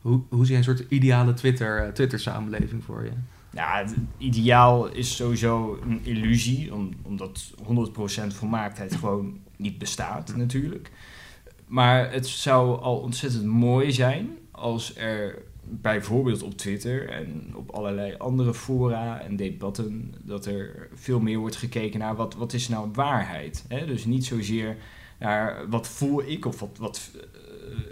Hoe, 0.00 0.22
hoe 0.28 0.44
zie 0.44 0.52
je 0.52 0.58
een 0.58 0.76
soort 0.76 0.84
ideale 0.88 1.34
Twitter, 1.34 1.86
uh, 1.86 1.92
Twitter-samenleving 1.92 2.84
voor 2.84 3.04
je? 3.04 3.12
Ja, 3.50 3.78
het 3.78 3.94
ideaal 4.18 4.88
is 4.88 5.16
sowieso 5.16 5.78
een 5.82 6.00
illusie, 6.02 6.74
om, 6.74 6.90
omdat 7.02 7.54
100% 7.58 8.26
volmaaktheid 8.26 8.94
gewoon 8.94 9.38
niet 9.56 9.78
bestaat 9.78 10.36
natuurlijk. 10.36 10.90
Maar 11.66 12.12
het 12.12 12.26
zou 12.26 12.80
al 12.80 12.96
ontzettend 12.96 13.44
mooi 13.44 13.92
zijn 13.92 14.38
als 14.50 14.96
er 14.96 15.42
bijvoorbeeld 15.66 16.42
op 16.42 16.56
Twitter 16.56 17.08
en 17.08 17.52
op 17.56 17.70
allerlei 17.70 18.14
andere 18.18 18.54
fora 18.54 19.20
en 19.20 19.36
debatten, 19.36 20.14
dat 20.22 20.46
er 20.46 20.88
veel 20.94 21.20
meer 21.20 21.38
wordt 21.38 21.56
gekeken 21.56 21.98
naar 21.98 22.16
wat, 22.16 22.34
wat 22.34 22.52
is 22.52 22.68
nou 22.68 22.88
waarheid. 22.92 23.64
Hè? 23.68 23.86
Dus 23.86 24.04
niet 24.04 24.24
zozeer 24.24 24.76
naar 25.18 25.68
wat 25.68 25.88
voel 25.88 26.22
ik 26.22 26.44
of 26.44 26.60
wat, 26.60 26.78
wat 26.78 27.10
uh, 27.16 27.22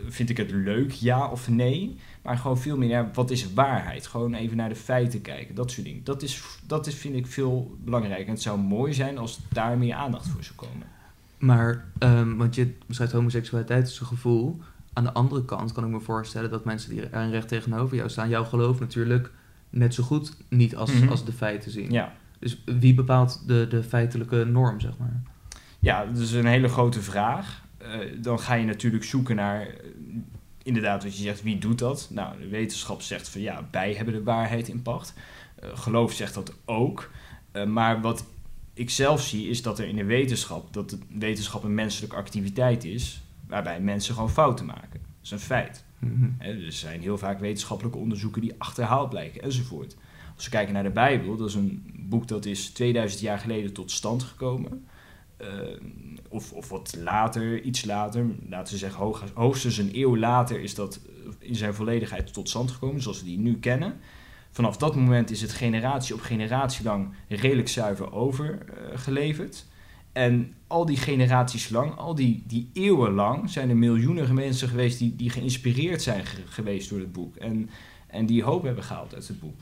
vind 0.08 0.30
ik 0.30 0.36
het 0.36 0.50
leuk, 0.50 0.90
ja 0.90 1.30
of 1.30 1.48
nee. 1.48 1.96
Maar 2.22 2.38
gewoon 2.38 2.58
veel 2.58 2.76
meer 2.76 2.88
naar 2.88 3.10
wat 3.12 3.30
is 3.30 3.52
waarheid. 3.52 4.06
Gewoon 4.06 4.34
even 4.34 4.56
naar 4.56 4.68
de 4.68 4.74
feiten 4.74 5.20
kijken, 5.20 5.54
dat 5.54 5.70
soort 5.70 5.86
dingen. 5.86 6.04
Dat, 6.04 6.22
is, 6.22 6.42
dat 6.66 6.86
is, 6.86 6.94
vind 6.94 7.14
ik 7.14 7.26
veel 7.26 7.76
belangrijker. 7.84 8.26
En 8.26 8.32
het 8.32 8.42
zou 8.42 8.58
mooi 8.58 8.92
zijn 8.92 9.18
als 9.18 9.38
daar 9.52 9.78
meer 9.78 9.94
aandacht 9.94 10.28
voor 10.28 10.44
zou 10.44 10.56
komen. 10.56 10.86
Maar, 11.42 11.84
ehm, 11.98 12.36
want 12.36 12.54
je 12.54 12.74
beschrijft 12.86 13.12
homoseksualiteit 13.12 13.84
als 13.84 14.00
een 14.00 14.06
gevoel. 14.06 14.60
Aan 14.92 15.04
de 15.04 15.12
andere 15.12 15.44
kant 15.44 15.72
kan 15.72 15.84
ik 15.84 15.90
me 15.90 16.00
voorstellen 16.00 16.50
dat 16.50 16.64
mensen 16.64 16.90
die 16.90 17.06
er 17.06 17.30
recht 17.30 17.48
tegenover 17.48 17.96
jou 17.96 18.08
staan, 18.08 18.28
jouw 18.28 18.44
geloof 18.44 18.80
natuurlijk 18.80 19.30
net 19.70 19.94
zo 19.94 20.02
goed 20.02 20.36
niet 20.48 20.76
als, 20.76 20.92
Mhm. 20.92 21.08
als 21.08 21.24
de 21.24 21.32
feiten 21.32 21.70
zien. 21.70 21.90
Ja. 21.90 22.12
Dus 22.38 22.62
wie 22.64 22.94
bepaalt 22.94 23.42
de, 23.46 23.66
de 23.68 23.82
feitelijke 23.82 24.44
norm, 24.44 24.80
zeg 24.80 24.98
maar? 24.98 25.22
Ja, 25.78 26.04
dat 26.04 26.18
is 26.18 26.32
een 26.32 26.46
hele 26.46 26.68
grote 26.68 27.02
vraag. 27.02 27.62
Eh, 27.78 27.88
dan 28.20 28.40
ga 28.40 28.54
je 28.54 28.66
natuurlijk 28.66 29.04
zoeken 29.04 29.36
naar, 29.36 29.60
eh, 29.60 29.74
inderdaad, 30.62 31.02
wat 31.02 31.16
je 31.16 31.22
zegt, 31.22 31.42
wie 31.42 31.58
doet 31.58 31.78
dat? 31.78 32.08
Nou, 32.12 32.38
de 32.40 32.48
wetenschap 32.48 33.02
zegt 33.02 33.28
van 33.28 33.40
ja, 33.40 33.68
wij 33.70 33.94
hebben 33.94 34.14
de 34.14 34.22
waarheid 34.22 34.68
in 34.68 34.82
pacht. 34.82 35.14
Eh, 35.54 35.68
geloof 35.74 36.12
zegt 36.12 36.34
dat 36.34 36.54
ook. 36.64 37.10
Maar 37.66 38.00
wat 38.00 38.24
ik 38.74 38.90
zelf 38.90 39.22
zie, 39.22 39.48
is 39.48 39.62
dat 39.62 39.78
er 39.78 39.86
in 39.88 39.96
de 39.96 40.04
wetenschap, 40.04 40.72
dat 40.72 40.90
de 40.90 40.98
wetenschap 41.18 41.62
een 41.64 41.74
menselijke 41.74 42.16
activiteit 42.16 42.84
is, 42.84 43.22
waarbij 43.46 43.80
mensen 43.80 44.14
gewoon 44.14 44.30
fouten 44.30 44.66
maken. 44.66 45.00
Dat 45.00 45.22
is 45.22 45.30
een 45.30 45.38
feit. 45.38 45.84
Hè, 46.38 46.64
Er 46.64 46.72
zijn 46.72 47.00
heel 47.00 47.18
vaak 47.18 47.40
wetenschappelijke 47.40 47.98
onderzoeken 47.98 48.40
die 48.40 48.54
achterhaald 48.58 49.08
blijken 49.10 49.42
enzovoort. 49.42 49.96
Als 50.34 50.44
we 50.44 50.50
kijken 50.50 50.74
naar 50.74 50.82
de 50.82 50.90
Bijbel, 50.90 51.36
dat 51.36 51.48
is 51.48 51.54
een 51.54 51.82
boek 51.98 52.28
dat 52.28 52.44
is 52.46 52.70
2000 52.70 53.20
jaar 53.20 53.38
geleden 53.38 53.72
tot 53.72 53.90
stand 53.90 54.22
gekomen. 54.22 54.86
Eh, 55.36 55.48
of, 56.28 56.52
of 56.52 56.68
wat 56.68 56.96
later, 56.98 57.62
iets 57.62 57.84
later, 57.84 58.26
laten 58.48 58.72
we 58.72 58.78
zeggen 58.78 59.00
hoog- 59.02 59.24
hoogstens 59.34 59.78
een 59.78 59.90
eeuw 59.92 60.16
later 60.16 60.60
is 60.60 60.74
dat 60.74 61.00
in 61.38 61.54
zijn 61.56 61.74
volledigheid 61.74 62.32
tot 62.32 62.48
stand 62.48 62.70
gekomen, 62.70 63.02
zoals 63.02 63.18
we 63.20 63.24
die 63.26 63.38
nu 63.38 63.58
kennen. 63.58 63.96
Vanaf 64.52 64.76
dat 64.76 64.96
moment 64.96 65.30
is 65.30 65.40
het 65.40 65.52
generatie 65.52 66.14
op 66.14 66.20
generatie 66.20 66.84
lang 66.84 67.08
redelijk 67.28 67.68
zuiver 67.68 68.12
overgeleverd. 68.12 69.66
en 70.12 70.54
al 70.66 70.86
die 70.86 70.96
generaties 70.96 71.68
lang, 71.68 71.96
al 71.96 72.14
die, 72.14 72.42
die 72.46 72.70
eeuwen 72.72 73.12
lang, 73.12 73.50
zijn 73.50 73.68
er 73.70 73.76
miljoenen 73.76 74.34
mensen 74.34 74.68
geweest 74.68 74.98
die, 74.98 75.16
die 75.16 75.30
geïnspireerd 75.30 76.02
zijn 76.02 76.26
ge- 76.26 76.42
geweest 76.46 76.90
door 76.90 76.98
het 76.98 77.12
boek. 77.12 77.36
En, 77.36 77.70
en 78.06 78.26
die 78.26 78.42
hoop 78.42 78.62
hebben 78.62 78.84
gehaald 78.84 79.14
uit 79.14 79.28
het 79.28 79.40
boek. 79.40 79.56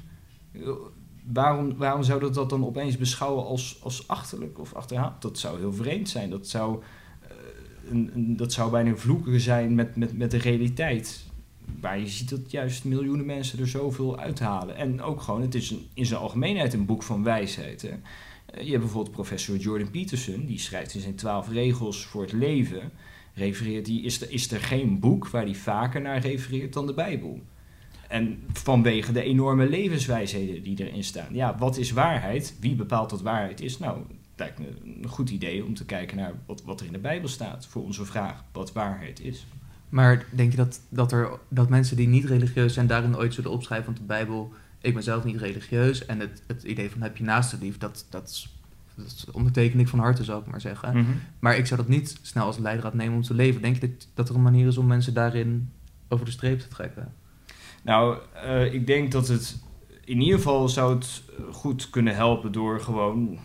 Waarom, 1.33 1.77
waarom 1.77 2.03
zou 2.03 2.33
dat, 2.33 2.51
dan 2.51 2.65
opeens 2.67 2.97
beschouwen 2.97 3.45
als, 3.45 3.79
als 3.83 4.09
achterlijk 4.09 4.59
of 4.59 4.75
achterhaald? 4.75 5.23
Dat 5.23 5.39
zou 5.39 5.59
heel 5.59 5.73
vreemd 5.73 6.09
zijn. 6.09 6.31
Dat 6.31 6.49
zou, 6.49 6.83
eh, 7.93 7.97
dat 8.15 8.53
zou 8.53 8.71
bijna 8.71 8.95
vloeken 8.97 9.41
zijn 9.41 9.75
met, 9.75 9.97
met, 9.97 10.19
met 10.19 10.31
de 10.31 10.39
realiteit. 10.39 11.25
Maar 11.81 11.99
je 11.99 12.09
ziet 12.09 12.31
dat 12.31 12.51
juist 12.51 12.85
miljoenen 12.85 13.27
mensen 13.27 13.59
er 13.59 13.69
zoveel 13.69 14.19
uithalen. 14.19 14.77
En 14.77 15.03
ook 15.03 15.21
gewoon, 15.21 15.43
het 15.43 15.55
is 15.55 15.71
een, 15.71 15.87
in 15.95 16.07
zijn 16.07 16.21
algemeenheid 16.21 16.73
een 16.73 16.87
boek 16.87 17.03
van 17.03 17.23
wijsheid. 17.23 17.83
Hè? 17.83 17.89
Eh, 17.89 18.65
Je 18.65 18.71
hebt 18.71 18.83
bijvoorbeeld 18.83 19.15
professor 19.15 19.57
Jordan 19.57 19.91
Peterson, 19.91 20.47
die 20.47 20.59
schrijft 20.59 20.95
in 20.95 21.01
zijn 21.01 21.15
twaalf 21.15 21.49
regels 21.49 22.05
voor 22.05 22.23
het 22.23 22.33
leven. 22.33 22.91
Refereert 23.35 23.85
die, 23.85 24.03
is, 24.03 24.21
er, 24.21 24.31
is 24.31 24.51
er 24.51 24.61
geen 24.61 25.01
boek 25.01 25.29
waar 25.29 25.45
hij 25.45 25.55
vaker 25.55 26.01
naar 26.01 26.21
refereert 26.21 26.73
dan 26.73 26.87
de 26.87 26.95
Bijbel. 26.95 27.41
En 28.09 28.43
vanwege 28.53 29.13
de 29.13 29.23
enorme 29.23 29.69
levenswijsheden 29.69 30.63
die 30.63 30.89
erin 30.89 31.05
staan. 31.05 31.35
Ja, 31.35 31.59
wat 31.59 31.77
is 31.77 31.91
waarheid? 31.91 32.55
Wie 32.61 32.75
bepaalt 32.75 33.11
wat 33.11 33.23
waarheid 33.23 33.61
is? 33.61 33.79
Nou, 33.79 33.99
lijkt 34.37 34.59
me 34.59 34.67
een 34.85 35.09
goed 35.09 35.31
idee 35.31 35.65
om 35.65 35.75
te 35.75 35.85
kijken 35.85 36.17
naar 36.17 36.35
wat, 36.47 36.63
wat 36.63 36.81
er 36.81 36.87
in 36.87 36.93
de 36.93 36.99
Bijbel 36.99 37.29
staat 37.29 37.67
voor 37.67 37.83
onze 37.83 38.05
vraag 38.05 38.45
wat 38.53 38.73
waarheid 38.73 39.21
is. 39.21 39.47
Maar 39.91 40.25
denk 40.31 40.51
je 40.51 40.57
dat, 40.57 40.81
dat, 40.89 41.13
er, 41.13 41.31
dat 41.49 41.69
mensen 41.69 41.97
die 41.97 42.09
niet 42.09 42.25
religieus 42.25 42.75
zijn 42.75 42.87
daarin 42.87 43.17
ooit 43.17 43.35
zullen 43.35 43.51
opschrijven? 43.51 43.87
Want 43.87 43.99
de 43.99 44.05
Bijbel, 44.05 44.53
ik 44.81 44.95
ben 44.95 45.03
zelf 45.03 45.25
niet 45.25 45.37
religieus. 45.37 46.07
En 46.07 46.21
het, 46.21 46.43
het 46.47 46.63
idee 46.63 46.91
van 46.91 47.03
heb 47.03 47.17
je 47.17 47.25
naaste 47.25 47.57
lief, 47.61 47.79
dat, 47.79 48.07
dat, 48.11 48.29
is- 48.29 48.55
dat 48.95 49.27
onderteken 49.33 49.81
ik 49.81 49.89
van 49.89 49.99
harte, 49.99 50.25
zou 50.25 50.41
ik 50.41 50.47
maar 50.51 50.61
zeggen. 50.61 50.97
Mhm. 50.97 51.11
Maar 51.39 51.57
ik 51.57 51.67
zou 51.67 51.81
dat 51.81 51.89
niet 51.89 52.19
snel 52.23 52.45
als 52.45 52.59
leidraad 52.59 52.95
nemen 52.95 53.15
om 53.15 53.23
te 53.23 53.35
leven. 53.35 53.63
Denk 53.63 53.75
je 53.75 53.81
dat, 53.81 54.07
dat 54.15 54.29
er 54.29 54.35
een 54.35 54.43
manier 54.43 54.67
is 54.67 54.79
om 54.79 54.87
mensen 54.87 55.15
daarin 55.15 55.71
over 56.09 56.25
de 56.25 56.31
streep 56.31 56.59
te 56.61 56.69
trekken? 56.69 57.13
Nou, 57.83 58.19
eh, 58.45 58.73
ik 58.75 58.87
denk 58.87 59.13
dat 59.13 59.29
het 59.29 59.59
in 60.05 60.21
ieder 60.21 60.37
geval 60.37 60.69
zou 60.69 60.95
het 60.95 61.23
goed 61.51 61.91
kunnen 61.91 62.15
helpen 62.15 62.53
door 62.53 62.81
gewoon 62.81 63.39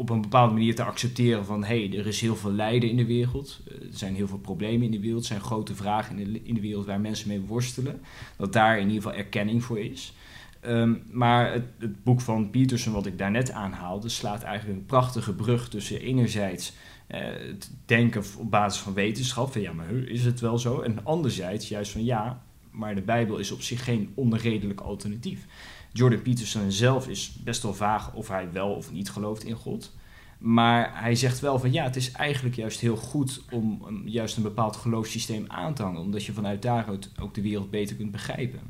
op 0.00 0.10
een 0.10 0.20
bepaalde 0.20 0.52
manier 0.52 0.74
te 0.74 0.82
accepteren 0.82 1.44
van 1.44 1.64
hé, 1.64 1.86
hey, 1.88 1.98
er 1.98 2.06
is 2.06 2.20
heel 2.20 2.36
veel 2.36 2.52
lijden 2.52 2.90
in 2.90 2.96
de 2.96 3.06
wereld. 3.06 3.60
Eh, 3.68 3.74
Er 3.74 3.98
zijn 3.98 4.14
heel 4.14 4.28
veel 4.28 4.38
problemen 4.38 4.82
in 4.82 4.90
de 4.90 5.00
wereld. 5.00 5.20
Er 5.20 5.26
zijn 5.26 5.40
grote 5.40 5.74
vragen 5.74 6.18
in 6.18 6.32
de, 6.32 6.40
in 6.42 6.54
de 6.54 6.60
wereld 6.60 6.86
waar 6.86 7.00
mensen 7.00 7.28
mee 7.28 7.40
worstelen. 7.40 8.00
Dat 8.36 8.52
daar 8.52 8.78
in 8.78 8.86
ieder 8.88 9.02
geval 9.02 9.18
erkenning 9.18 9.64
voor 9.64 9.78
is. 9.80 10.14
Ehm, 10.60 10.94
maar 11.10 11.52
het, 11.52 11.64
het 11.78 12.04
boek 12.04 12.20
van 12.20 12.50
Peterson, 12.50 12.92
wat 12.92 13.06
ik 13.06 13.18
daarnet 13.18 13.50
aanhaalde, 13.50 14.08
slaat 14.08 14.42
eigenlijk 14.42 14.78
een 14.78 14.86
prachtige 14.86 15.34
brug 15.34 15.68
tussen 15.68 16.00
enerzijds 16.00 16.72
eh, 17.06 17.20
het 17.20 17.70
denken 17.84 18.22
op 18.38 18.50
basis 18.50 18.80
van 18.80 18.94
wetenschap, 18.94 19.52
van 19.52 19.60
ja, 19.60 19.72
maar 19.72 19.92
is 19.92 20.24
het 20.24 20.40
wel 20.40 20.58
zo? 20.58 20.80
En 20.80 21.04
anderzijds 21.04 21.68
juist 21.68 21.92
van 21.92 22.04
ja, 22.04 22.42
maar 22.70 22.94
de 22.94 23.02
Bijbel 23.02 23.38
is 23.38 23.50
op 23.50 23.62
zich 23.62 23.84
geen 23.84 24.12
onredelijk 24.14 24.80
alternatief. 24.80 25.46
Jordan 25.92 26.22
Peterson 26.22 26.72
zelf 26.72 27.08
is 27.08 27.36
best 27.44 27.62
wel 27.62 27.74
vaag 27.74 28.12
of 28.12 28.28
hij 28.28 28.48
wel 28.52 28.70
of 28.74 28.92
niet 28.92 29.10
gelooft 29.10 29.44
in 29.44 29.54
God. 29.54 29.92
Maar 30.38 30.90
hij 31.02 31.14
zegt 31.14 31.40
wel 31.40 31.58
van 31.58 31.72
ja, 31.72 31.84
het 31.84 31.96
is 31.96 32.12
eigenlijk 32.12 32.56
juist 32.56 32.80
heel 32.80 32.96
goed 32.96 33.42
om 33.50 33.82
juist 34.04 34.36
een 34.36 34.42
bepaald 34.42 34.76
geloofssysteem 34.76 35.44
aan 35.48 35.74
te 35.74 35.82
hangen. 35.82 36.00
Omdat 36.00 36.24
je 36.24 36.32
vanuit 36.32 36.62
daaruit 36.62 37.10
ook 37.20 37.34
de 37.34 37.42
wereld 37.42 37.70
beter 37.70 37.96
kunt 37.96 38.10
begrijpen. 38.12 38.60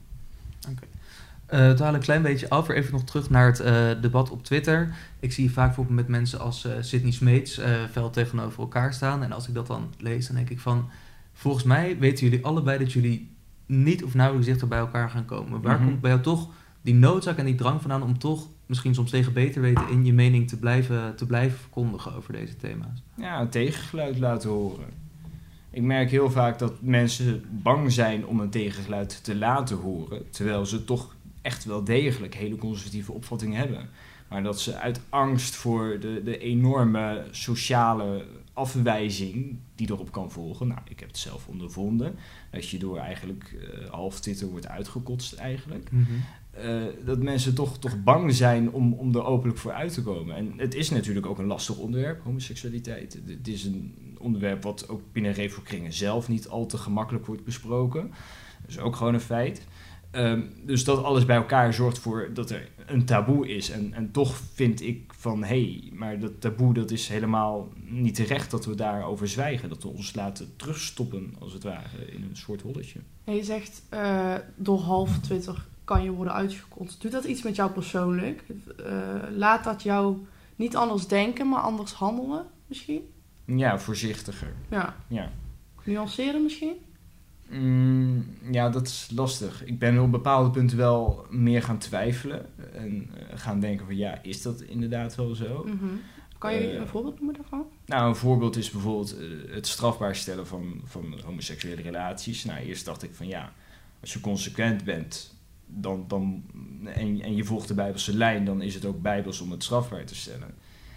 Eh 1.46 1.60
het 1.60 1.78
haal 1.78 1.94
een 1.94 2.00
klein 2.00 2.22
beetje 2.22 2.48
af. 2.48 2.68
Even 2.68 2.92
nog 2.92 3.04
terug 3.04 3.30
naar 3.30 3.46
het 3.46 3.60
eh, 3.60 3.90
debat 4.00 4.30
op 4.30 4.44
Twitter. 4.44 4.94
Ik 5.20 5.32
zie 5.32 5.50
vaak 5.50 5.66
bijvoorbeeld 5.66 5.96
met 5.96 6.08
mensen 6.08 6.40
als 6.40 6.64
eh 6.64 6.72
Sidney 6.80 7.12
Smeets 7.12 7.58
eh 7.58 7.84
fel 7.90 8.10
tegenover 8.10 8.60
elkaar 8.60 8.94
staan. 8.94 9.22
En 9.22 9.32
als 9.32 9.48
ik 9.48 9.54
dat 9.54 9.66
dan 9.66 9.92
lees, 9.98 10.26
dan 10.26 10.36
denk 10.36 10.50
ik 10.50 10.60
van... 10.60 10.88
Volgens 11.32 11.64
mij 11.64 11.98
weten 11.98 12.26
jullie 12.28 12.44
allebei 12.44 12.78
dat 12.78 12.92
jullie 12.92 13.30
niet 13.66 14.04
of 14.04 14.14
nauwelijks 14.14 14.48
dichter 14.48 14.68
bij 14.68 14.78
elkaar 14.78 15.10
gaan 15.10 15.24
komen. 15.24 15.60
Waar 15.62 15.76
Mhm. 15.78 15.86
komt 15.88 16.00
bij 16.00 16.10
jou 16.10 16.22
toch 16.22 16.48
die 16.82 16.94
noodzaak 16.94 17.38
en 17.38 17.44
die 17.44 17.54
drang 17.54 17.80
vandaan 17.80 18.02
om 18.02 18.18
toch 18.18 18.48
misschien 18.66 18.94
soms 18.94 19.10
tegen 19.10 19.32
beter 19.32 19.62
weten 19.62 19.88
in 19.88 20.04
je 20.04 20.12
mening 20.12 20.48
te 20.48 20.58
blijven, 20.58 21.16
te 21.16 21.26
blijven 21.26 21.58
verkondigen 21.58 22.14
over 22.14 22.32
deze 22.32 22.56
thema's? 22.56 23.02
Ja, 23.14 23.40
een 23.40 23.48
tegengeluid 23.48 24.18
laten 24.18 24.50
horen. 24.50 24.86
Ik 25.70 25.82
merk 25.82 26.10
heel 26.10 26.30
vaak 26.30 26.58
dat 26.58 26.82
mensen 26.82 27.44
bang 27.50 27.92
zijn 27.92 28.26
om 28.26 28.40
een 28.40 28.50
tegengeluid 28.50 29.24
te 29.24 29.36
laten 29.36 29.76
horen, 29.76 30.30
terwijl 30.30 30.66
ze 30.66 30.84
toch 30.84 31.14
echt 31.42 31.64
wel 31.64 31.84
degelijk 31.84 32.34
hele 32.34 32.56
conservatieve 32.56 33.12
opvattingen 33.12 33.58
hebben. 33.58 33.88
Maar 34.28 34.42
dat 34.42 34.60
ze 34.60 34.76
uit 34.76 35.00
angst 35.08 35.54
voor 35.54 35.98
de, 36.00 36.20
de 36.24 36.38
enorme 36.38 37.24
sociale 37.30 38.24
afwijzing 38.52 39.58
die 39.74 39.90
erop 39.90 40.12
kan 40.12 40.30
volgen. 40.30 40.66
Nou, 40.66 40.80
ik 40.88 41.00
heb 41.00 41.08
het 41.08 41.18
zelf 41.18 41.46
ondervonden. 41.46 42.14
Dat 42.50 42.68
je 42.68 42.78
door 42.78 42.98
eigenlijk 42.98 43.56
eh, 43.72 43.90
half 43.90 44.20
Twitter 44.20 44.48
wordt 44.48 44.68
uitgekotst 44.68 45.32
eigenlijk. 45.32 45.90
Eh, 46.50 46.82
dat 47.04 47.18
mensen 47.18 47.54
toch, 47.54 47.78
toch 47.78 48.02
bang 48.02 48.34
zijn 48.34 48.72
om, 48.72 48.92
om 48.92 49.14
er 49.14 49.24
openlijk 49.24 49.58
voor 49.58 49.72
uit 49.72 49.92
te 49.94 50.02
komen. 50.02 50.36
En 50.36 50.52
het 50.56 50.74
is 50.74 50.90
natuurlijk 50.90 51.26
ook 51.26 51.38
een 51.38 51.46
lastig 51.46 51.76
onderwerp, 51.76 52.22
homoseksualiteit. 52.24 53.20
Het- 53.26 53.48
is 53.48 53.64
een 53.64 54.16
onderwerp 54.18 54.62
wat 54.62 54.88
ook 54.88 55.00
binnen 55.12 55.32
revelkringen 55.32 55.92
zelf 55.92 56.28
niet 56.28 56.48
al 56.48 56.66
te 56.66 56.78
gemakkelijk 56.78 57.26
wordt 57.26 57.44
besproken. 57.44 58.10
Dat 58.60 58.70
is 58.70 58.78
ook 58.78 58.96
gewoon 58.96 59.14
een 59.14 59.20
feit. 59.20 59.66
Ehm, 60.10 60.42
dus 60.64 60.84
dat 60.84 61.02
alles 61.04 61.24
bij 61.24 61.36
elkaar 61.36 61.74
zorgt 61.74 61.98
voor 61.98 62.30
dat 62.34 62.50
er 62.50 62.68
een 62.86 63.04
taboe 63.04 63.48
is. 63.48 63.70
En, 63.70 63.92
en 63.92 64.10
toch 64.10 64.36
vind 64.54 64.82
ik 64.82 65.12
van, 65.16 65.40
hé, 65.44 65.46
hey, 65.46 65.90
maar 65.92 66.18
dat 66.18 66.40
taboe 66.40 66.74
dat 66.74 66.90
is 66.90 67.08
helemaal 67.08 67.68
niet 67.84 68.14
terecht 68.14 68.50
dat 68.50 68.64
we 68.66 68.74
daarover 68.74 69.28
zwijgen. 69.28 69.68
Dat 69.68 69.82
we 69.82 69.88
ons 69.88 70.14
laten 70.14 70.56
terugstoppen, 70.56 71.34
als 71.38 71.52
het 71.52 71.62
ware, 71.62 72.12
in 72.12 72.22
een 72.22 72.36
soort 72.36 72.62
holletje. 72.62 72.98
En 73.24 73.34
je 73.34 73.44
zegt, 73.44 73.82
eh, 73.88 74.34
door 74.56 74.78
half 74.78 75.18
Twitter 75.18 75.66
kan 75.90 76.02
je 76.02 76.10
worden 76.10 76.34
uitgekotst. 76.34 77.00
Doet 77.02 77.12
dat 77.12 77.24
iets 77.24 77.42
met 77.42 77.56
jou 77.56 77.70
persoonlijk? 77.70 78.42
Eh, 78.76 78.94
laat 79.36 79.64
dat 79.64 79.82
jou 79.82 80.16
niet 80.56 80.76
anders 80.76 81.06
denken, 81.06 81.48
maar 81.48 81.60
anders 81.60 81.92
handelen 81.92 82.46
misschien? 82.66 83.00
Ja, 83.44 83.78
voorzichtiger. 83.78 84.54
Ja. 84.68 84.96
Ja. 85.08 85.30
Nuanceren 85.84 86.42
misschien? 86.42 86.74
Mm, 87.48 88.26
ja, 88.50 88.68
dat 88.68 88.86
is 88.86 89.10
lastig. 89.14 89.64
Ik 89.64 89.78
ben 89.78 89.98
op 89.98 90.10
bepaalde 90.10 90.50
punten 90.50 90.76
wel 90.76 91.26
meer 91.30 91.62
gaan 91.62 91.78
twijfelen. 91.78 92.46
En 92.74 93.08
eh, 93.14 93.38
gaan 93.38 93.60
denken 93.60 93.86
van 93.86 93.96
ja, 93.96 94.22
is 94.22 94.42
dat 94.42 94.60
inderdaad 94.60 95.14
wel 95.14 95.34
zo? 95.34 95.64
Mhm. 95.64 95.86
Kan 96.38 96.54
je 96.54 96.70
Eh, 96.70 96.74
een 96.74 96.88
voorbeeld 96.88 97.16
noemen 97.16 97.34
daarvan? 97.34 97.66
Nou, 97.86 98.08
een 98.08 98.16
voorbeeld 98.16 98.56
is 98.56 98.70
bijvoorbeeld 98.70 99.16
het 99.50 99.66
strafbaar 99.66 100.16
stellen 100.16 100.46
van, 100.46 100.80
van 100.84 101.14
homoseksuele 101.24 101.82
relaties. 101.82 102.44
Nou, 102.44 102.60
eerst 102.60 102.84
dacht 102.84 103.02
ik 103.02 103.14
van 103.14 103.26
ja, 103.26 103.52
als 104.00 104.12
je 104.12 104.20
consequent 104.20 104.84
bent 104.84 105.38
dan, 105.74 106.04
dan, 106.08 106.42
en, 106.84 107.20
en 107.22 107.36
je 107.36 107.44
volgt 107.44 107.68
de 107.68 107.74
Bijbelse 107.74 108.16
lijn, 108.16 108.44
dan 108.44 108.62
is 108.62 108.74
het 108.74 108.84
ook 108.84 109.02
Bijbels 109.02 109.40
om 109.40 109.50
het 109.50 109.62
strafbaar 109.62 110.04
te 110.04 110.14
stellen. 110.14 110.54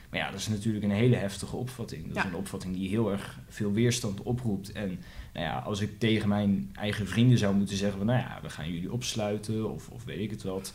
Maar 0.10 0.20
ja, 0.22 0.32
dat 0.32 0.40
is 0.40 0.48
natuurlijk 0.48 0.84
een 0.84 0.92
hele 0.92 1.16
heftige 1.16 1.56
opvatting. 1.56 2.06
Dat 2.08 2.16
Ja. 2.16 2.24
is 2.24 2.30
een 2.30 2.36
opvatting 2.38 2.76
die 2.76 2.90
heel 2.90 3.12
erg 3.12 3.40
veel 3.50 3.72
weerstand 3.72 4.22
oproept. 4.22 4.72
En 4.72 4.88
nou 5.34 5.46
ja, 5.46 5.60
als 5.60 5.80
ik 5.82 6.00
tegen 6.00 6.30
mijn 6.30 6.70
eigen 6.74 7.08
vrienden 7.08 7.38
zou 7.38 7.56
moeten 7.56 7.78
zeggen 7.78 7.98
van 7.98 8.08
nou 8.08 8.20
ja, 8.20 8.40
we 8.42 8.50
gaan 8.50 8.72
jullie 8.74 8.92
opsluiten 8.92 9.72
of, 9.74 9.90
of 9.90 10.04
weet 10.04 10.20
ik 10.20 10.30
het 10.30 10.44
wat. 10.44 10.74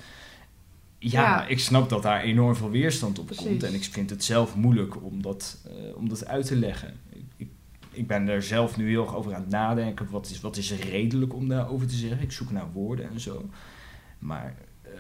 ja, 0.99 1.21
Ja. 1.23 1.47
ik 1.47 1.59
snap 1.59 1.89
dat 1.89 2.03
daar 2.03 2.21
enorm 2.23 2.57
veel 2.57 2.71
weerstand 2.71 3.19
op 3.19 3.27
Precies. 3.27 3.45
komt. 3.47 3.63
En 3.63 3.75
ik 3.75 3.85
vind 3.85 4.11
het 4.11 4.25
zelf 4.25 4.55
moeilijk 4.57 5.03
om 5.05 5.23
dat, 5.23 5.59
eh, 5.67 5.97
om 5.97 6.09
dat 6.09 6.27
uit 6.27 6.47
te 6.47 6.57
leggen. 6.57 6.95
Ik, 7.13 7.25
ik, 7.37 7.49
ik 7.91 8.07
ben 8.07 8.29
er 8.29 8.43
zelf 8.43 8.77
nu 8.77 8.89
heel 8.89 9.03
erg 9.03 9.15
over 9.15 9.35
aan 9.35 9.41
het 9.41 9.51
nadenken. 9.51 10.11
Wat 10.11 10.31
is, 10.31 10.41
wat 10.41 10.57
is 10.57 10.73
redelijk 10.73 11.35
om 11.35 11.49
daarover 11.49 11.87
te 11.87 11.95
zeggen? 11.95 12.21
Ik 12.23 12.33
zoek 12.33 12.51
naar 12.51 12.73
woorden 12.73 13.11
en 13.11 13.21
zo. 13.21 13.49
Maar 14.19 14.55
eh, 14.83 14.91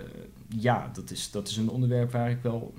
ja, 0.48 0.90
dat 0.92 1.10
is, 1.10 1.30
dat 1.30 1.48
is 1.48 1.56
een 1.56 1.68
onderwerp 1.68 2.12
waar 2.12 2.30
ik 2.30 2.38
wel 2.42 2.74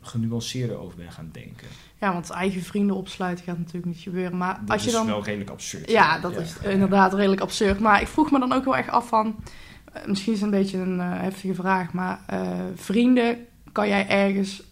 genuanceerder 0.00 0.76
over 0.76 0.96
ben 0.96 1.12
gaan 1.12 1.28
denken. 1.32 1.66
Ja, 2.00 2.12
want 2.12 2.30
eigen 2.30 2.62
vrienden 2.62 2.96
opsluiten 2.96 3.44
gaat 3.44 3.58
natuurlijk 3.58 3.86
niet 3.86 3.98
gebeuren. 3.98 4.36
Maar 4.36 4.60
Dat 4.60 4.70
als 4.70 4.82
je 4.82 4.88
is 4.88 4.94
dan... 4.94 5.06
wel 5.06 5.24
redelijk 5.24 5.50
absurd. 5.50 5.90
Ja, 5.90 6.18
dat 6.18 6.36
is 6.36 6.56
inderdaad 6.58 7.14
redelijk 7.14 7.40
absurd. 7.40 7.80
Maar 7.80 8.00
ik 8.00 8.06
vroeg 8.06 8.30
me 8.30 8.38
dan 8.38 8.52
ook 8.52 8.64
wel 8.64 8.76
echt 8.76 8.88
af 8.88 9.08
van... 9.08 9.36
eh, 9.92 10.06
misschien 10.06 10.32
is 10.32 10.40
het 10.40 10.52
een 10.52 10.58
beetje 10.58 10.78
een 10.78 11.00
eh, 11.00 11.20
heftige 11.20 11.54
vraag, 11.54 11.92
maar 11.92 12.20
vrienden 12.74 13.46
kan 13.72 13.88
jij 13.88 14.08
ergens 14.08 14.62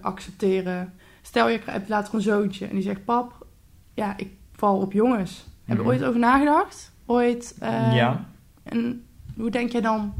accepteren? 0.00 0.92
Stel 1.22 1.48
je 1.48 1.60
hebt 1.64 1.88
later 1.88 2.14
een 2.14 2.20
zoontje 2.20 2.66
en 2.66 2.74
die 2.74 2.82
zegt... 2.82 3.04
Pap, 3.04 3.46
ja, 3.94 4.16
ik 4.16 4.28
val 4.52 4.78
op 4.80 4.92
jongens. 4.92 5.44
Heb 5.64 5.76
je 5.76 5.82
Mhm. 5.82 5.92
ooit 5.92 6.04
over 6.04 6.20
nagedacht? 6.20 6.92
Ooit? 7.06 7.56
ja, 7.60 8.24
En 8.62 9.04
hoe 9.36 9.50
denk 9.50 9.72
jij 9.72 9.80
dan 9.80 10.14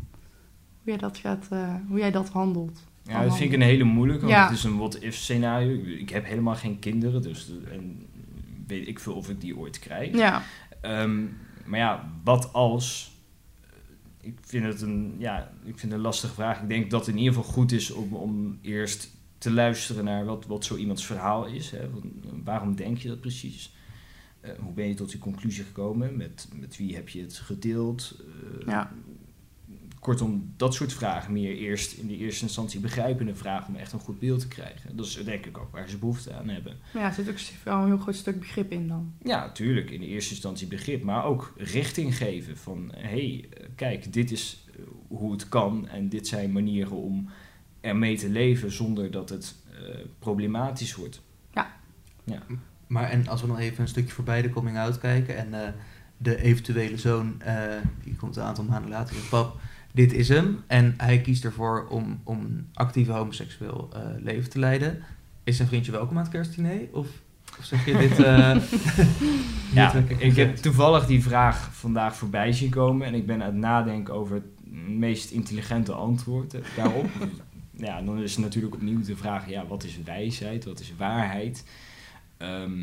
hoe 0.83 0.93
jij 0.93 0.97
dat, 0.97 1.17
gaat, 1.19 1.47
eh, 1.51 1.75
hoe 1.89 1.99
jij 1.99 2.11
dat 2.11 2.29
handelt? 2.29 2.83
Ja, 3.03 3.23
dat 3.25 3.37
vind 3.37 3.51
ik 3.53 3.57
een 3.57 3.67
hele 3.67 3.85
moeilijke, 3.85 4.23
want 4.23 4.33
Ja. 4.37 4.45
het 4.49 4.57
is 4.57 4.65
een 4.65 4.77
what-if 4.77 5.15
scenario. 5.15 5.85
Ik 5.85 6.09
heb 6.11 6.25
helemaal 6.25 6.55
geen 6.55 6.79
kinderen, 6.79 7.23
dus 7.23 7.51
en 7.71 8.07
weet 8.67 8.89
ik 8.89 8.99
veel 9.01 9.15
of 9.15 9.29
ik 9.29 9.41
die 9.41 9.57
ooit 9.57 9.79
krijg. 9.79 10.17
Ja, 10.17 10.43
Ehm, 10.81 11.21
maar 11.65 11.79
ja, 11.79 12.11
wat 12.25 12.53
als? 12.53 13.13
Eh, 13.61 14.29
Ik 14.29 14.39
vind 14.41 14.65
het 14.65 14.81
een, 14.81 15.15
ja, 15.19 15.39
ik 15.65 15.79
vind 15.79 15.83
het 15.83 15.93
een 15.93 15.99
lastige 16.01 16.35
vraag. 16.35 16.63
Ik 16.63 16.69
denk 16.69 16.91
dat 16.91 17.07
het 17.07 17.15
in 17.15 17.21
ieder 17.21 17.35
geval 17.35 17.53
goed 17.53 17.73
is 17.73 17.91
om, 17.91 18.13
om 18.15 18.59
eerst 18.61 19.11
te 19.39 19.51
luisteren 19.53 20.05
naar 20.05 20.25
wat, 20.25 20.47
wat 20.47 20.65
zo 20.65 20.77
iemands 20.77 21.07
verhaal 21.07 21.47
is. 21.47 21.71
Hè. 21.71 21.91
Wat- 21.91 22.03
waarom 22.45 22.75
denk 22.77 22.99
je 22.99 23.09
dat 23.09 23.21
precies? 23.21 23.75
Eh, 24.41 24.51
hoe 24.59 24.73
ben 24.73 24.89
je 24.89 24.95
tot 24.95 25.11
die 25.11 25.19
conclusie 25.21 25.65
gekomen? 25.65 26.17
Met, 26.17 26.49
met 26.55 26.77
wie 26.77 26.95
heb 26.95 27.09
je 27.09 27.21
het 27.21 27.35
gedeeld? 27.39 28.21
Eh, 28.61 28.67
ja. 28.67 28.93
Kortom, 30.03 30.53
dat 30.57 30.75
soort 30.75 30.93
vragen 30.93 31.33
meer 31.33 31.57
eerst 31.57 31.93
in 31.93 32.07
de 32.07 32.17
eerste 32.17 32.43
instantie 32.43 32.81
begrijpende 32.81 33.35
vragen 33.35 33.75
om 33.75 33.81
echt 33.81 33.93
een 33.93 33.99
goed 33.99 34.19
beeld 34.19 34.41
te 34.41 34.49
krijgen. 34.49 34.97
Dat 34.97 35.07
is 35.07 35.25
denk 35.25 35.47
ik 35.47 35.59
ook 35.59 35.73
waar 35.73 35.89
ze 35.89 35.99
behoefte 35.99 36.33
aan 36.33 36.49
hebben. 36.49 36.77
Maar 36.93 37.03
ja, 37.03 37.09
er 37.09 37.15
zit 37.15 37.29
ook 37.29 37.65
wel 37.65 37.79
een 37.79 37.87
heel 37.87 37.99
groot 37.99 38.15
stuk 38.15 38.39
begrip 38.39 38.73
in 38.73 38.89
dan. 38.89 39.13
Ja, 39.23 39.41
natuurlijk, 39.41 39.91
in 39.91 40.01
de 40.01 40.07
eerste 40.07 40.33
instantie 40.33 40.67
begrip, 40.67 41.03
maar 41.03 41.25
ook 41.25 41.53
richting 41.57 42.17
geven 42.17 42.57
van 42.57 42.93
hé, 42.95 43.09
hey, 43.09 43.49
eh, 43.51 43.67
kijk, 43.75 44.13
dit 44.13 44.31
is 44.31 44.67
eh, 44.77 44.83
hoe 45.09 45.33
het 45.33 45.49
kan 45.49 45.89
en 45.89 46.09
dit 46.09 46.27
zijn 46.27 46.53
manieren 46.53 46.97
om 46.97 47.29
ermee 47.81 48.17
te 48.17 48.29
leven 48.29 48.73
zonder 48.73 49.11
dat 49.11 49.29
het 49.29 49.55
eh, 49.71 49.95
problematisch 50.19 50.95
wordt. 50.95 51.23
Maar 52.93 53.11
en 53.11 53.29
als 53.29 53.41
we 53.41 53.47
dan 53.47 53.59
even 53.59 53.83
een 53.83 53.89
stukje 53.89 54.15
voorbij 54.15 54.43
de 54.43 54.51
coming 54.51 54.79
out 54.79 54.99
kijken 54.99 55.37
en 55.37 55.55
eh, 55.55 55.73
de 56.17 56.43
eventuele 56.43 56.99
zoon, 56.99 57.41
eh, 57.41 57.55
die 58.05 58.17
komt 58.17 58.37
een 58.37 58.43
aantal 58.43 58.65
maanden 58.65 58.91
later, 58.91 59.15
zegt 59.15 59.29
pap, 59.29 59.61
dit 59.93 60.13
is 60.13 60.29
hem. 60.29 60.59
En 60.67 60.95
hij 60.97 61.21
kiest 61.21 61.45
ervoor 61.45 61.87
om, 61.89 62.21
om 62.25 62.41
een 62.41 62.69
actieve 62.75 63.13
homoseksueel 63.13 63.89
eh, 63.93 64.01
leven 64.19 64.51
te 64.51 64.59
leiden. 64.59 65.03
Is 65.45 65.57
zijn 65.57 65.69
vriendje 65.69 65.93
welkom 65.93 66.17
aan 66.17 66.23
het 66.23 66.33
kerstdiner? 66.33 66.81
Of, 66.93 67.09
of 67.59 67.65
zeg 67.65 67.87
je 67.87 67.97
dit... 67.97 68.19
eh, 68.19 68.57
Ja, 69.75 69.93
dit 69.93 70.21
ik 70.21 70.37
heb 70.37 70.57
toevallig 70.57 71.07
die 71.07 71.23
vraag 71.23 71.75
vandaag 71.75 72.17
voorbij 72.17 72.53
zien 72.53 72.71
komen 72.71 73.07
en 73.07 73.15
ik 73.15 73.27
ben 73.27 73.41
aan 73.41 73.47
het 73.47 73.55
nadenken 73.55 74.15
over 74.15 74.35
het 74.35 74.71
meest 74.89 75.31
intelligente 75.31 75.93
antwoord 75.93 76.57
daarop. 76.77 77.11
ja, 77.87 78.03
dan 78.03 78.23
is 78.23 78.35
het 78.35 78.45
natuurlijk 78.45 78.75
opnieuw 78.75 79.03
de 79.03 79.17
vraag, 79.17 79.49
ja, 79.49 79.67
wat 79.67 79.85
is 79.85 79.99
wijsheid, 80.05 80.65
wat 80.65 80.81
is 80.81 80.93
waarheid? 80.97 81.65
Ehm, 82.37 82.81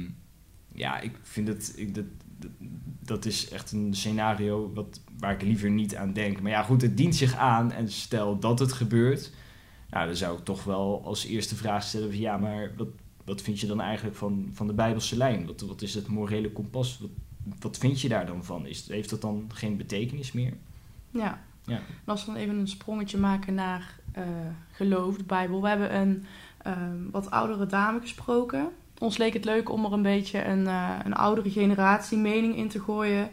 ja, 0.74 1.00
ik 1.00 1.12
vind 1.22 1.48
het, 1.48 1.74
ik, 1.76 1.96
dat, 1.96 2.06
dat, 3.00 3.26
is 3.26 3.50
echt 3.50 3.72
een 3.72 3.94
scenario 3.94 4.72
wat, 4.74 5.02
waar 5.20 5.34
ik 5.34 5.42
liever 5.42 5.70
niet 5.70 5.96
aan 5.96 6.14
denk. 6.14 6.42
Maar 6.42 6.52
ja, 6.52 6.64
goed, 6.64 6.82
het 6.82 6.98
dient 6.98 7.16
zich 7.16 7.36
aan 7.36 7.72
en 7.72 7.92
stel 7.92 8.40
dat 8.40 8.60
het 8.60 8.74
gebeurt, 8.74 9.32
nou, 9.90 10.06
dan 10.06 10.16
zou 10.16 10.38
ik 10.38 10.44
toch 10.44 10.64
wel 10.64 11.02
als 11.06 11.26
eerste 11.26 11.56
vraag 11.56 11.84
stellen 11.84 12.10
van 12.10 12.20
ja, 12.20 12.38
maar 12.38 12.72
wat, 12.78 12.88
wat 13.26 13.42
vind 13.42 13.60
je 13.60 13.68
dan 13.68 13.82
eigenlijk 13.82 14.18
van, 14.18 14.50
van 14.54 14.68
de 14.68 14.74
Bijbelse 14.74 15.18
lijn? 15.18 15.46
Wat, 15.46 15.62
wat 15.62 15.82
is 15.82 15.94
het 15.94 16.08
morele 16.08 16.52
kompas? 16.52 17.00
Wat, 17.00 17.10
wat 17.60 17.78
vind 17.78 18.02
je 18.02 18.10
daar 18.10 18.26
dan 18.26 18.44
van? 18.44 18.66
Is, 18.66 18.88
heeft 18.88 19.10
dat 19.10 19.22
dan 19.22 19.50
geen 19.54 19.78
betekenis 19.78 20.32
meer? 20.32 20.54
Ja. 21.12 21.42
Ja. 21.66 21.76
En 21.76 22.06
als 22.06 22.26
we 22.26 22.32
dan 22.32 22.42
even 22.42 22.56
een 22.56 22.68
sprongetje 22.68 23.18
maken 23.18 23.54
naar 23.54 24.00
eh, 24.12 24.24
geloof, 24.72 25.18
de 25.18 25.24
Bijbel. 25.24 25.62
We 25.62 25.68
hebben 25.68 25.96
een 25.96 26.26
ehm, 26.58 27.10
wat 27.12 27.32
oudere 27.32 27.66
dame 27.66 28.00
gesproken. 28.00 28.70
Ons 29.00 29.18
leek 29.18 29.34
het 29.34 29.46
leuk 29.46 29.70
om 29.72 29.86
er 29.86 29.94
een 29.94 30.02
beetje 30.02 30.46
een, 30.46 30.68
eh, 30.68 30.90
een 31.04 31.14
oudere 31.14 31.50
generatie 31.50 32.18
mening 32.18 32.56
in 32.56 32.68
te 32.68 32.80
gooien. 32.80 33.30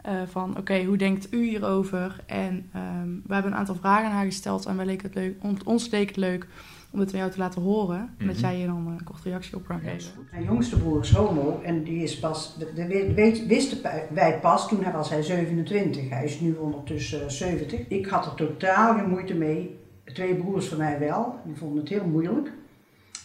eh, 0.00 0.12
van 0.30 0.56
oké, 0.58 0.84
hoe 0.84 0.96
denkt 0.96 1.32
u 1.34 1.44
hierover? 1.48 2.20
En 2.26 2.68
ehm, 2.72 3.08
we 3.26 3.34
hebben 3.34 3.52
een 3.52 3.58
aantal 3.58 3.74
vragen 3.74 4.06
aan 4.06 4.12
haar 4.12 4.24
gesteld. 4.24 4.66
En 4.66 4.76
wij 4.76 4.86
leek 4.86 5.02
het 5.02 5.14
leuk, 5.14 5.36
on- 5.42 5.58
ons 5.64 5.90
leek 5.90 6.08
het 6.08 6.16
leuk 6.16 6.46
om 6.90 7.00
het 7.00 7.12
aan 7.12 7.18
jou 7.18 7.30
te 7.30 7.38
laten 7.38 7.62
horen. 7.62 8.14
En 8.18 8.26
dat 8.26 8.34
Mhm. 8.36 8.44
jij 8.44 8.54
hier 8.56 8.66
dan 8.66 8.86
een 8.86 9.04
korte 9.04 9.28
reactie 9.28 9.56
op 9.56 9.66
kan 9.66 9.80
geven. 9.80 10.12
Mijn 10.30 10.44
jongste 10.44 10.78
broer 10.78 11.00
is 11.00 11.12
homo 11.14 11.60
en 11.64 11.82
die 11.84 12.02
is 12.02 12.18
pas, 12.18 12.56
dat 12.58 12.68
weet- 13.14 13.46
wisten 13.46 13.78
wij 14.12 14.38
pas, 14.40 14.68
toen 14.68 14.82
hij 14.84 14.92
was 14.92 15.10
hij 15.10 15.22
27. 15.22 16.08
Hij 16.08 16.24
is 16.24 16.40
nu 16.40 16.54
ondertussen 16.54 17.22
eh, 17.22 17.28
70. 17.28 17.88
Ik 17.88 18.06
had 18.06 18.26
er 18.26 18.34
totaal 18.34 18.94
geen 18.94 19.08
moeite 19.08 19.34
mee. 19.34 19.78
Twee 20.04 20.34
broers 20.34 20.66
van 20.68 20.78
mij 20.78 20.98
wel, 20.98 21.34
die 21.44 21.56
vonden 21.56 21.78
het 21.78 21.88
heel 21.88 22.06
moeilijk. 22.06 22.52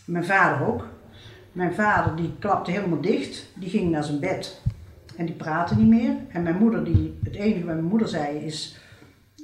Mijn 0.06 0.26
vader 0.26 0.68
ook. 0.68 0.88
Mijn 1.56 1.74
vader 1.74 2.16
die 2.16 2.34
klapte 2.40 2.72
helemaal 2.72 3.02
dicht, 3.02 3.50
die 3.54 3.70
ging 3.70 3.92
naar 3.92 4.04
zijn 4.04 4.20
bed 4.20 4.62
en 5.18 5.26
die 5.26 5.36
praatte 5.36 5.76
niet 5.76 5.88
meer. 5.88 6.16
En 6.28 6.44
mijn 6.44 6.58
moeder, 6.58 6.84
die, 6.84 7.20
het 7.24 7.36
enige 7.36 7.66
wat 7.66 7.76
mijn 7.76 7.88
moeder 7.88 8.08
zei 8.08 8.38
is, 8.38 8.80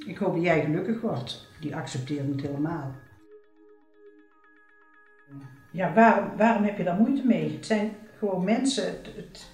ik 0.06 0.18
hoop 0.18 0.34
dat 0.34 0.42
jij 0.42 0.64
gelukkig 0.64 1.00
wordt. 1.00 1.48
Die 1.60 1.76
accepteerde 1.76 2.32
het 2.32 2.40
helemaal. 2.40 2.94
Ja, 5.70 5.92
waarom, 5.92 6.36
waarom 6.36 6.64
heb 6.64 6.78
je 6.78 6.84
daar 6.84 6.96
moeite 6.96 7.26
mee? 7.26 7.52
Het 7.52 7.66
zijn 7.66 7.90
gewoon 8.18 8.44
mensen. 8.44 8.84
Het, 8.84 9.06
het, 9.16 9.46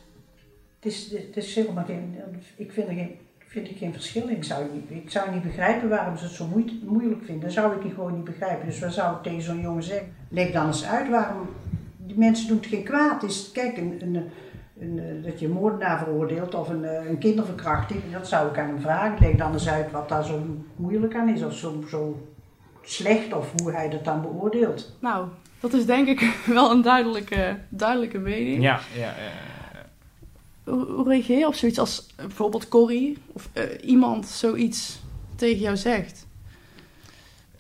het 0.75 0.92
is, 0.92 1.11
het 1.11 1.37
is 1.37 1.55
helemaal 1.55 1.85
geen. 1.85 2.16
Ik 2.57 2.73
vind 2.73 2.88
er 2.88 2.94
geen, 2.94 3.18
vind 3.38 3.68
er 3.68 3.75
geen 3.75 3.92
verschil 3.92 4.29
in. 4.29 4.37
Ik 4.37 4.44
zou, 4.44 4.64
niet, 4.73 4.90
ik 4.90 5.11
zou 5.11 5.31
niet 5.31 5.42
begrijpen 5.42 5.88
waarom 5.88 6.16
ze 6.16 6.25
het 6.25 6.33
zo 6.33 6.47
moeilijk 6.83 7.25
vinden. 7.25 7.40
Dat 7.40 7.53
zou 7.53 7.77
ik 7.77 7.85
niet 7.85 7.94
gewoon 7.94 8.14
niet 8.14 8.25
begrijpen. 8.25 8.66
Dus 8.66 8.81
wat 8.81 8.92
zou 8.92 9.16
ik 9.16 9.23
tegen 9.23 9.42
zo'n 9.42 9.61
jongen 9.61 9.83
zeggen? 9.83 10.14
Leg 10.29 10.51
dan 10.51 10.66
eens 10.66 10.87
uit 10.87 11.09
waarom. 11.09 11.49
Die 12.09 12.18
mensen 12.18 12.49
doen 12.49 12.57
het 12.57 12.66
geen 12.66 12.85
kwaad. 12.85 13.23
Is, 13.23 13.51
kijk, 13.53 13.77
een, 13.77 13.99
een, 14.01 14.31
een, 14.81 14.99
eh, 14.99 15.25
dat 15.25 15.40
je 15.40 15.47
een 15.47 15.53
moordenaar 15.53 15.99
veroordeelt 15.99 16.55
of 16.55 16.68
een, 16.68 16.85
eh, 16.85 17.09
een 17.09 17.18
kinderverkrachting, 17.18 18.03
dat 18.12 18.29
zou 18.29 18.49
ik 18.49 18.59
aan 18.59 18.66
hem 18.66 18.81
vragen. 18.81 19.27
Leg 19.27 19.37
dan 19.37 19.53
eens 19.53 19.68
uit 19.68 19.90
wat 19.90 20.09
daar 20.09 20.25
zo 20.25 20.42
moeilijk 20.77 21.14
aan 21.14 21.29
is 21.29 21.42
of 21.42 21.55
zo, 21.55 21.85
zo 21.88 22.29
slecht 22.83 23.33
of 23.33 23.53
hoe 23.57 23.73
hij 23.73 23.88
dat 23.90 24.05
dan 24.05 24.23
beoordeelt. 24.23 24.97
Nou, 25.01 25.29
dat 25.61 25.73
is 25.73 25.87
denk 25.87 26.09
ik 26.09 26.21
wel 26.47 26.71
een 26.71 26.83
duidelijke, 26.83 27.59
duidelijke 27.68 28.18
mening. 28.18 28.62
Ja, 28.62 28.81
ja, 28.94 29.01
ja. 29.01 29.33
Hoe, 30.64 30.87
hoe 30.87 31.09
reageer 31.09 31.38
je 31.38 31.47
op 31.47 31.55
zoiets 31.55 31.79
als 31.79 32.07
eh, 32.16 32.27
bijvoorbeeld 32.27 32.68
Corrie 32.68 33.18
of 33.33 33.49
iemand 33.81 34.27
zoiets 34.27 35.01
tegen 35.37 35.61
jou 35.61 35.77
zegt? 35.77 36.27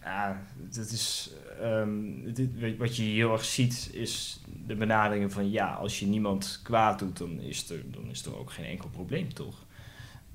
Ja, 0.02 0.42
dat 0.54 0.90
is. 0.90 1.32
Ehm, 1.60 2.32
dit, 2.32 2.76
wat 2.78 2.96
je 2.96 3.02
heel 3.02 3.32
erg 3.32 3.44
ziet 3.44 3.90
is 3.92 4.40
de 4.66 4.74
benadering 4.74 5.32
van 5.32 5.50
ja, 5.50 5.72
als 5.74 6.00
je 6.00 6.06
niemand 6.06 6.60
kwaad 6.62 6.98
doet, 6.98 7.18
dan 7.18 7.40
is 7.40 7.70
er, 7.70 7.90
dan 7.90 8.10
is 8.10 8.24
er 8.24 8.38
ook 8.38 8.50
geen 8.52 8.64
enkel 8.64 8.88
probleem, 8.88 9.34
toch? 9.34 9.66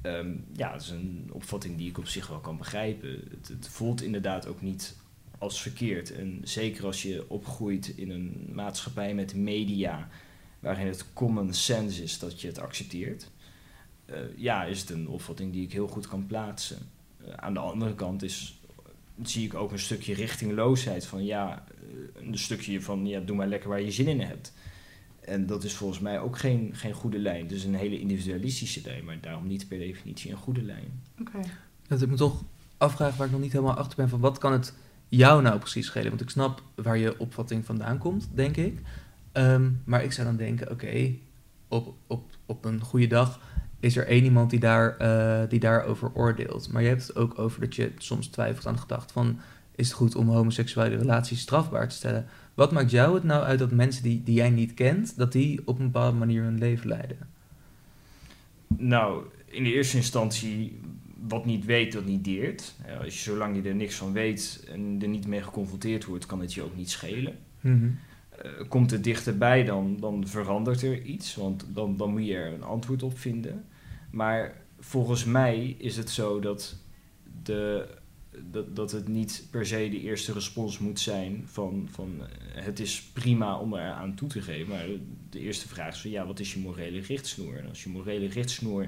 Ehm, 0.01 0.35
ja, 0.55 0.71
dat 0.71 0.81
is 0.81 0.89
een 0.89 1.29
opvatting 1.31 1.77
die 1.77 1.89
ik 1.89 1.97
op 1.97 2.07
zich 2.07 2.27
wel 2.27 2.39
kan 2.39 2.57
begrijpen. 2.57 3.09
Het, 3.29 3.47
het 3.47 3.67
voelt 3.67 4.01
inderdaad 4.01 4.47
ook 4.47 4.61
niet 4.61 4.95
als 5.37 5.61
verkeerd. 5.61 6.11
En 6.11 6.39
zeker 6.43 6.85
als 6.85 7.01
je 7.01 7.25
opgroeit 7.27 7.87
in 7.87 8.11
een 8.11 8.49
maatschappij 8.51 9.13
met 9.13 9.35
media 9.35 10.09
waarin 10.59 10.87
het 10.87 11.13
common 11.13 11.53
sense 11.53 12.03
is 12.03 12.19
dat 12.19 12.41
je 12.41 12.47
het 12.47 12.59
accepteert. 12.59 13.31
eh, 14.05 14.17
ja, 14.37 14.63
is 14.63 14.79
het 14.79 14.89
een 14.89 15.07
opvatting 15.07 15.53
die 15.53 15.63
ik 15.63 15.73
heel 15.73 15.87
goed 15.87 16.07
kan 16.07 16.25
plaatsen. 16.25 16.77
Eh, 17.25 17.33
aan 17.33 17.53
de 17.53 17.59
andere 17.59 17.95
kant 17.95 18.23
is 18.23 18.59
zie 19.21 19.45
ik 19.45 19.53
ook 19.53 19.71
een 19.71 19.79
stukje 19.79 20.13
richtingloosheid 20.13 21.05
van 21.05 21.25
ja, 21.25 21.65
eh, 21.67 22.27
een 22.27 22.37
stukje 22.37 22.81
van 22.81 23.05
ja, 23.05 23.19
doe 23.19 23.35
maar 23.35 23.47
lekker 23.47 23.69
waar 23.69 23.81
je 23.81 23.91
zin 23.91 24.07
in 24.07 24.21
hebt. 24.21 24.53
En 25.19 25.45
dat 25.45 25.63
is 25.63 25.73
volgens 25.73 25.99
mij 25.99 26.19
ook 26.19 26.37
geen, 26.37 26.69
geen 26.73 26.93
goede 26.93 27.19
lijn. 27.19 27.47
Dus 27.47 27.63
een 27.63 27.75
hele 27.75 27.99
individualistische 27.99 28.81
lijn, 28.85 29.05
maar 29.05 29.17
daarom 29.21 29.47
niet 29.47 29.67
per 29.67 29.77
definitie 29.77 30.31
een 30.31 30.37
goede 30.37 30.63
lijn. 30.63 31.01
Oké. 31.19 31.39
Dat 31.87 32.01
ik 32.01 32.09
me 32.09 32.15
toch 32.15 32.43
afvraag 32.77 33.15
waar 33.15 33.25
ik 33.25 33.31
nog 33.31 33.41
niet 33.41 33.51
helemaal 33.51 33.75
achter 33.75 33.97
ben 33.97 34.09
van 34.09 34.19
wat 34.19 34.37
kan 34.37 34.51
het 34.51 34.73
jou 35.07 35.41
nou 35.41 35.59
precies 35.59 35.85
schelen? 35.85 36.09
Want 36.09 36.21
ik 36.21 36.29
snap 36.29 36.63
waar 36.75 36.97
je 36.97 37.19
opvatting 37.19 37.65
vandaan 37.65 37.97
komt, 37.97 38.29
denk 38.33 38.57
ik. 38.57 38.79
Ehm, 39.31 39.71
maar 39.85 40.03
ik 40.03 40.11
zou 40.11 40.27
dan 40.27 40.37
denken, 40.37 40.71
oké, 40.71 41.13
op, 41.67 41.95
op, 42.07 42.31
op 42.45 42.65
een 42.65 42.79
goede 42.79 43.07
dag 43.07 43.39
is 43.83 43.97
er 43.97 44.07
één 44.07 44.23
iemand 44.23 44.49
die, 44.49 44.59
daar, 44.59 44.97
eh, 44.97 45.49
die 45.49 45.59
daarover 45.59 46.11
oordeelt. 46.13 46.71
Maar 46.71 46.81
je 46.81 46.87
hebt 46.87 47.07
het 47.07 47.15
ook 47.15 47.39
over 47.39 47.59
dat 47.61 47.75
je 47.75 47.91
soms 47.97 48.27
twijfelt 48.27 48.67
aan 48.67 48.73
de 48.73 48.79
gedachte 48.79 49.13
van... 49.13 49.39
is 49.75 49.87
het 49.87 49.95
goed 49.95 50.15
om 50.15 50.29
homoseksuele 50.29 50.95
relaties 50.95 51.39
strafbaar 51.39 51.89
te 51.89 51.95
stellen. 51.95 52.25
Wat 52.53 52.71
maakt 52.71 52.91
jou 52.91 53.13
het 53.13 53.23
nou 53.23 53.43
uit 53.43 53.59
dat 53.59 53.71
mensen 53.71 54.03
die, 54.03 54.23
die 54.23 54.35
jij 54.35 54.49
niet 54.49 54.73
kent, 54.73 55.17
dat 55.17 55.31
die 55.31 55.61
op 55.65 55.79
een 55.79 55.91
bepaalde 55.91 56.17
manier 56.17 56.43
hun 56.43 56.57
leven 56.57 56.87
leiden? 56.87 57.17
Nou, 58.77 59.23
in 59.45 59.63
de 59.63 59.73
eerste 59.73 59.97
instantie, 59.97 60.79
wat 61.27 61.45
niet 61.45 61.65
weet, 61.65 61.91
dat 61.93 62.05
niet 62.05 62.23
deert. 62.23 62.75
Als 63.03 63.13
je, 63.13 63.31
zolang 63.31 63.55
je 63.55 63.69
er 63.69 63.75
niks 63.75 63.95
van 63.95 64.13
weet 64.13 64.67
en 64.71 64.97
er 65.01 65.07
niet 65.07 65.27
mee 65.27 65.41
geconfronteerd 65.41 66.05
wordt, 66.05 66.25
kan 66.25 66.41
het 66.41 66.53
je 66.53 66.61
ook 66.61 66.75
niet 66.75 66.89
schelen. 66.89 67.35
Mhm. 67.61 67.89
Eh, 68.29 68.49
komt 68.67 68.91
het 68.91 69.03
dichterbij, 69.03 69.63
dan, 69.63 69.97
dan 69.99 70.27
verandert 70.27 70.81
er 70.81 71.01
iets, 71.01 71.35
want 71.35 71.65
dan, 71.73 71.97
dan 71.97 72.11
moet 72.11 72.25
je 72.25 72.35
er 72.35 72.53
een 72.53 72.63
antwoord 72.63 73.03
op 73.03 73.19
vinden. 73.19 73.63
Maar 74.13 74.61
volgens 74.79 75.25
mij 75.25 75.75
is 75.77 75.97
het 75.97 76.09
zo 76.09 76.39
dat, 76.39 76.75
de, 77.43 77.87
dat, 78.51 78.75
dat 78.75 78.91
het 78.91 79.07
niet 79.07 79.47
per 79.49 79.65
se 79.65 79.89
de 79.89 80.01
eerste 80.01 80.33
respons 80.33 80.79
moet 80.79 80.99
zijn 80.99 81.43
van, 81.45 81.87
van 81.91 82.19
eh, 82.19 82.63
het 82.63 82.79
is 82.79 83.01
prima 83.01 83.59
om 83.59 83.73
er 83.73 83.91
aan 83.91 84.15
toe 84.15 84.29
te 84.29 84.41
geven. 84.41 84.67
Maar 84.67 84.85
de 85.29 85.39
eerste 85.39 85.67
vraag 85.67 85.93
is 85.93 86.01
ja, 86.01 86.25
wat 86.25 86.39
is 86.39 86.53
je 86.53 86.59
morele 86.59 86.99
richtsnoer? 86.99 87.57
En 87.57 87.69
als 87.69 87.83
je 87.83 87.89
morele 87.89 88.27
richtsnoer 88.27 88.87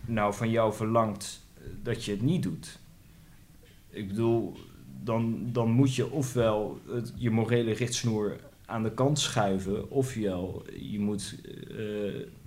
nou 0.00 0.34
van 0.34 0.50
jou 0.50 0.72
verlangt 0.72 1.46
eh, 1.54 1.62
dat 1.82 2.04
je 2.04 2.10
het 2.10 2.22
niet 2.22 2.42
doet. 2.42 2.78
Ik 3.90 4.08
bedoel, 4.08 4.56
dan, 5.02 5.52
dan 5.52 5.70
moet 5.70 5.94
je 5.94 6.10
ofwel 6.10 6.80
je 7.14 7.30
morele 7.30 7.72
richtsnoer 7.72 8.40
aan 8.66 8.82
de 8.82 8.94
kant 8.94 9.18
schuiven, 9.18 9.90
ofwel 9.90 10.64
je 10.78 11.00
moet 11.00 11.34
eh, 11.70 12.40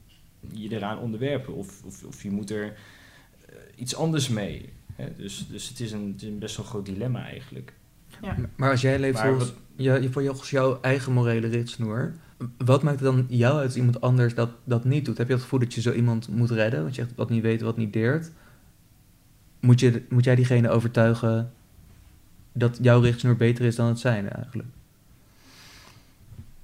je 0.54 0.72
eraan 0.72 0.98
onderwerpen, 1.00 1.54
of, 1.54 1.84
of, 1.84 2.04
of 2.04 2.24
je 2.24 2.32
moet 2.32 2.50
er 2.52 2.66
eh, 3.50 3.56
iets 3.76 3.96
anders 3.96 4.30
mee. 4.30 4.70
Hè? 4.96 5.08
Dus, 5.18 5.48
dus 5.50 5.70
het, 5.70 5.80
is 5.80 5.92
een, 5.92 6.12
het 6.14 6.22
is 6.22 6.28
een 6.28 6.40
best 6.40 6.58
wel 6.58 6.66
groot 6.66 6.86
dilemma 6.86 7.26
eigenlijk. 7.26 7.74
Ja. 8.22 8.36
Maar 8.56 8.72
als 8.72 8.82
jij 8.82 9.00
leeft 9.00 9.14
Maar 9.18 9.28
volgens, 9.28 9.54
wat- 9.76 10.04
je- 10.04 10.10
volgens 10.12 10.50
jouw 10.50 10.82
eigen 10.82 11.14
morele 11.14 11.48
richtsnoer, 11.48 12.14
wat 12.58 12.84
maakt 12.84 13.00
het 13.00 13.14
dan 13.16 13.26
jou 13.30 13.56
uit 13.56 13.66
als 13.66 13.76
iemand 13.76 14.02
anders 14.02 14.34
dat, 14.36 14.50
dat 14.64 14.84
niet 14.86 15.06
doet? 15.06 15.18
Heb 15.18 15.28
je 15.28 15.34
het 15.34 15.42
gevoel 15.42 15.60
dat 15.60 15.74
je 15.74 15.82
zo 15.82 15.92
iemand 15.92 16.28
moet 16.28 16.52
redden? 16.52 16.82
Want 16.84 16.96
je 16.96 17.02
zegt 17.02 17.16
wat 17.16 17.30
niet 17.30 17.42
weet, 17.42 17.62
wat 17.62 17.78
niet 17.78 17.94
deert. 17.94 18.32
Moet, 19.60 19.80
je, 19.80 20.02
moet 20.10 20.24
jij 20.24 20.36
diegene 20.36 20.70
overtuigen 20.70 21.52
dat 22.54 22.78
jouw 22.82 23.00
richtsnoer 23.02 23.36
beter 23.36 23.66
is 23.66 23.76
dan 23.76 23.88
het 23.88 24.00
zijne 24.00 24.28
eigenlijk? 24.28 24.70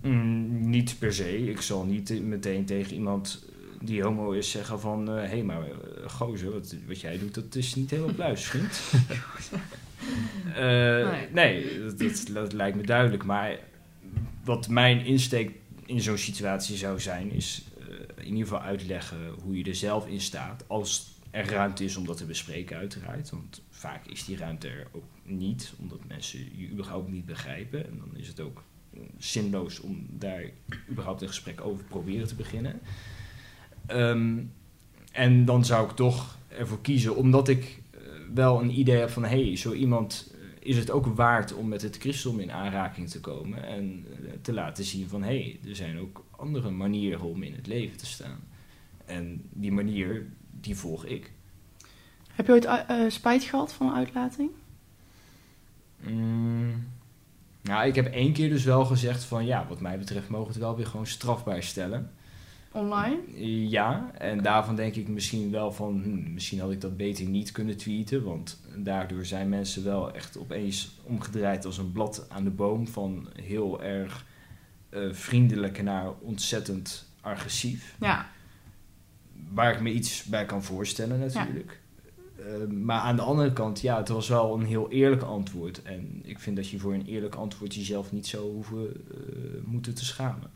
Mm, 0.02 0.70
niet 0.70 0.96
per 1.00 1.14
se. 1.14 1.50
Ik 1.50 1.62
zal 1.62 1.86
niet 1.86 2.22
meteen 2.24 2.66
tegen 2.66 2.94
iemand 2.96 3.46
die 3.82 4.04
homo 4.04 4.32
is 4.32 4.52
zeggen 4.52 4.80
van... 4.80 5.08
hé, 5.08 5.26
hey, 5.26 5.44
maar 5.44 5.62
eh, 5.62 6.10
gozer, 6.10 6.52
wat, 6.52 6.76
wat 6.88 7.02
jij 7.02 7.18
doet, 7.18 7.34
dat 7.34 7.56
is 7.56 7.76
niet 7.76 7.90
helemaal 7.90 8.14
pluis, 8.14 8.46
vriend. 8.46 8.82
Eh, 10.56 11.10
Nee. 11.32 11.80
dat, 11.80 12.00
dat, 12.00 12.30
dat 12.34 12.54
lijkt 12.54 12.78
me 12.78 12.84
duidelijk. 12.84 13.24
Maar 13.24 13.60
wat 14.44 14.68
mijn 14.68 15.06
insteek 15.06 15.52
in 15.86 16.02
zo'n 16.02 16.18
situatie 16.18 16.78
zou 16.78 17.00
zijn... 17.00 17.32
is 17.32 17.64
eh, 17.80 17.86
in 18.18 18.26
ieder 18.26 18.44
geval 18.44 18.62
uitleggen 18.62 19.18
hoe 19.44 19.58
je 19.58 19.64
er 19.64 19.76
zelf 19.76 20.08
in 20.08 20.22
staat... 20.22 20.64
als 20.68 21.12
er 21.32 21.50
ruimte 21.50 21.84
is 21.84 21.96
om 21.96 22.06
dat 22.06 22.18
te 22.18 22.26
bespreken 22.26 22.78
uiteraard. 22.78 23.30
Want 23.30 23.62
vaak 23.70 24.06
is 24.06 24.26
die 24.26 24.38
ruimte 24.38 24.68
er 24.68 24.88
ook 24.92 25.04
niet... 25.24 25.74
omdat 25.80 26.00
mensen 26.08 26.40
je 26.58 26.70
überhaupt 26.70 27.10
niet 27.10 27.26
begrijpen. 27.26 27.86
En 27.86 27.98
dan 27.98 28.18
is 28.18 28.28
het 28.28 28.40
ook 28.40 28.64
zinloos 29.18 29.80
om 29.80 30.06
daar 30.10 30.44
überhaupt 30.90 31.22
een 31.22 31.28
gesprek 31.28 31.62
over 31.62 31.84
proberen 31.84 32.28
te 32.28 32.36
beginnen. 32.36 32.82
Ehm, 33.86 34.38
en 35.12 35.46
dan 35.46 35.66
zou 35.66 35.90
ik 35.90 35.96
toch 35.96 36.38
ervoor 36.48 36.82
kiezen, 36.82 37.16
omdat 37.16 37.48
ik 37.48 37.82
eh, 37.92 38.00
wel 38.34 38.62
een 38.62 38.80
idee 38.80 38.98
heb 38.98 39.10
van... 39.10 39.24
hé, 39.24 39.46
hey, 39.46 39.56
zo 39.56 39.74
iemand 39.74 40.34
eh, 40.34 40.40
is 40.60 40.78
het 40.78 40.92
ook 40.92 41.06
waard 41.06 41.54
om 41.54 41.68
met 41.68 41.82
het 41.82 41.98
christendom 41.98 42.40
in 42.40 42.52
aanraking 42.52 43.10
te 43.10 43.20
komen... 43.20 43.64
en 43.64 44.06
eh, 44.10 44.32
te 44.42 44.54
laten 44.54 44.84
zien 44.84 45.08
van, 45.08 45.24
hé, 45.24 45.42
hey, 45.42 45.70
er 45.70 45.76
zijn 45.76 46.00
ook 46.00 46.26
andere 46.32 46.70
manieren 46.70 47.22
om 47.22 47.44
in 47.44 47.54
het 47.54 47.68
leven 47.68 47.98
te 47.98 48.06
staan. 48.06 48.40
En 49.06 49.42
die 49.50 49.72
manier, 49.72 50.26
die 50.52 50.76
volg 50.76 51.06
ik. 51.06 51.32
Heb 52.32 52.48
je 52.48 52.52
ooit 52.52 53.14
spijt 53.14 53.44
gehad 53.44 53.74
van 53.74 53.88
een 53.88 53.94
uitlating? 53.94 54.50
Mm, 56.00 56.88
nou, 57.62 57.88
ik 57.88 57.96
heb 57.96 58.14
één 58.14 58.34
keer 58.34 58.50
dus 58.50 58.64
wel 58.64 58.86
gezegd 58.86 59.24
van... 59.24 59.46
ja, 59.46 59.66
wat 59.68 59.82
mij 59.82 59.98
betreft 59.98 60.30
mogen 60.30 60.48
we 60.48 60.54
het 60.54 60.62
wel 60.62 60.76
weer 60.76 60.88
gewoon 60.88 61.08
strafbaar 61.08 61.64
stellen... 61.64 62.12
Online? 62.72 63.18
Ja, 63.70 64.12
en 64.18 64.42
daarvan 64.42 64.76
denk 64.76 64.96
ik 64.96 65.08
misschien 65.08 65.52
wel 65.52 65.72
van, 65.72 66.02
hm, 66.04 66.34
misschien 66.34 66.60
had 66.60 66.72
ik 66.72 66.82
dat 66.82 66.98
beter 66.98 67.26
niet 67.26 67.52
kunnen 67.52 67.78
tweeten, 67.78 68.24
want 68.24 68.60
daardoor 68.76 69.26
zijn 69.26 69.50
mensen 69.50 69.84
wel 69.84 70.14
echt 70.14 70.38
opeens 70.38 71.00
omgedraaid 71.04 71.66
als 71.66 71.78
een 71.78 71.92
blad 71.92 72.26
aan 72.30 72.44
de 72.44 72.50
boom 72.50 72.88
van 72.88 73.28
heel 73.42 73.84
erg 73.84 74.26
eh, 74.90 75.02
vriendelijk 75.12 75.84
naar 75.84 76.12
ontzettend 76.20 77.06
agressief. 77.22 77.96
Ja. 78.00 78.30
Waar 79.54 79.74
ik 79.74 79.82
me 79.82 79.92
iets 79.92 80.24
bij 80.24 80.46
kan 80.46 80.64
voorstellen 80.64 81.20
natuurlijk. 81.20 81.80
Eh, 82.38 82.68
maar 82.68 83.00
aan 83.00 83.16
de 83.16 83.22
andere 83.22 83.54
kant, 83.54 83.82
ja, 83.82 83.98
het 83.98 84.08
was 84.08 84.28
wel 84.28 84.54
een 84.54 84.66
heel 84.66 84.90
eerlijk 84.90 85.22
antwoord. 85.22 85.82
En 85.82 86.22
ik 86.24 86.40
vind 86.40 86.56
dat 86.56 86.70
je 86.70 86.80
voor 86.80 86.94
een 86.94 87.06
eerlijk 87.06 87.36
antwoord 87.36 87.76
jezelf 87.76 88.12
niet 88.12 88.28
zou 88.28 88.52
hoeven 88.52 88.88
eh, 88.88 89.18
moeten 89.66 89.96
te 89.96 90.06
schamen. 90.06 90.52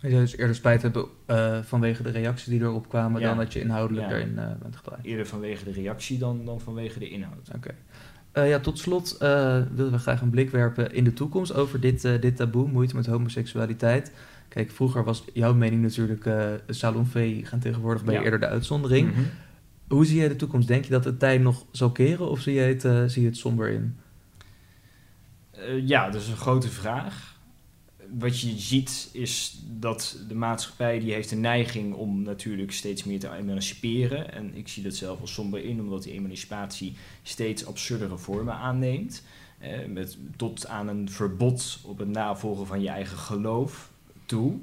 Je 0.00 0.08
zou 0.10 0.20
dus 0.20 0.36
eerder 0.36 0.54
spijt 0.56 0.82
hebben 0.82 1.04
eh, 1.26 1.58
vanwege 1.62 2.02
de 2.02 2.10
reacties 2.10 2.46
die 2.46 2.60
erop 2.60 2.88
kwamen 2.88 3.20
Ja. 3.20 3.28
dan 3.28 3.36
dat 3.36 3.52
je 3.52 3.60
inhoudelijk 3.60 4.06
Ja. 4.06 4.12
daarin 4.12 4.38
eh, 4.38 4.46
bent 4.62 4.76
gedraaid. 4.76 5.04
Eerder 5.04 5.26
vanwege 5.26 5.64
de 5.64 5.72
reactie 5.72 6.18
dan, 6.18 6.44
dan 6.44 6.60
vanwege 6.60 6.98
de 6.98 7.08
inhoud. 7.08 7.50
Oké. 7.54 7.74
Eh, 8.32 8.48
ja, 8.48 8.60
tot 8.60 8.78
slot 8.78 9.16
willen 9.18 9.90
we 9.90 9.98
graag 9.98 10.20
een 10.20 10.30
blik 10.30 10.50
werpen 10.50 10.94
in 10.94 11.04
de 11.04 11.12
toekomst 11.12 11.54
over 11.54 11.80
dit, 11.80 12.02
dit 12.02 12.36
taboe, 12.36 12.68
moeite 12.68 12.96
met 12.96 13.06
homoseksualiteit. 13.06 14.12
Kijk, 14.48 14.70
vroeger 14.70 15.04
was 15.04 15.24
jouw 15.32 15.54
mening 15.54 15.82
natuurlijk 15.82 16.28
salonvee 16.68 17.44
gaan 17.46 17.58
tegenwoordig 17.58 18.04
bij 18.04 18.14
Ja. 18.14 18.22
eerder 18.22 18.40
de 18.40 18.46
uitzondering. 18.48 19.10
Mhm. 19.10 19.20
Hoe 19.88 20.06
zie 20.06 20.16
jij 20.16 20.28
de 20.28 20.36
toekomst? 20.36 20.68
Denk 20.68 20.84
je 20.84 20.90
dat 20.90 21.04
het 21.04 21.18
tij 21.18 21.38
nog 21.38 21.64
zal 21.70 21.90
keren 21.92 22.30
of 22.30 22.40
zie 22.40 22.54
je 22.54 22.60
het, 22.60 23.10
zie 23.12 23.22
je 23.22 23.28
het 23.28 23.36
somber 23.36 23.68
in? 23.68 23.96
Ja, 25.84 26.10
dat 26.10 26.20
is 26.20 26.28
een 26.28 26.36
grote 26.36 26.68
vraag. 26.68 27.38
Wat 28.18 28.40
je 28.40 28.58
ziet 28.58 29.08
is 29.12 29.58
dat 29.78 30.18
de 30.28 30.34
maatschappij 30.34 30.98
die 30.98 31.12
heeft 31.12 31.30
een 31.30 31.40
neiging 31.40 31.94
om 31.94 32.22
natuurlijk 32.22 32.72
steeds 32.72 33.04
meer 33.04 33.18
te 33.18 33.32
emanciperen. 33.32 34.32
En 34.32 34.54
ik 34.54 34.68
zie 34.68 34.82
dat 34.82 34.94
zelf 34.94 35.20
als 35.20 35.32
somber 35.32 35.64
in, 35.64 35.80
omdat 35.80 36.02
die 36.02 36.12
emancipatie 36.12 36.96
steeds 37.22 37.66
absurdere 37.66 38.18
vormen 38.18 38.54
aanneemt. 38.54 39.22
Eh, 39.58 39.86
met, 39.86 40.18
tot 40.36 40.66
aan 40.66 40.88
een 40.88 41.10
verbod 41.10 41.78
op 41.82 41.98
het 41.98 42.08
navolgen 42.08 42.66
van 42.66 42.82
je 42.82 42.88
eigen 42.88 43.18
geloof 43.18 43.90
toe. 44.26 44.58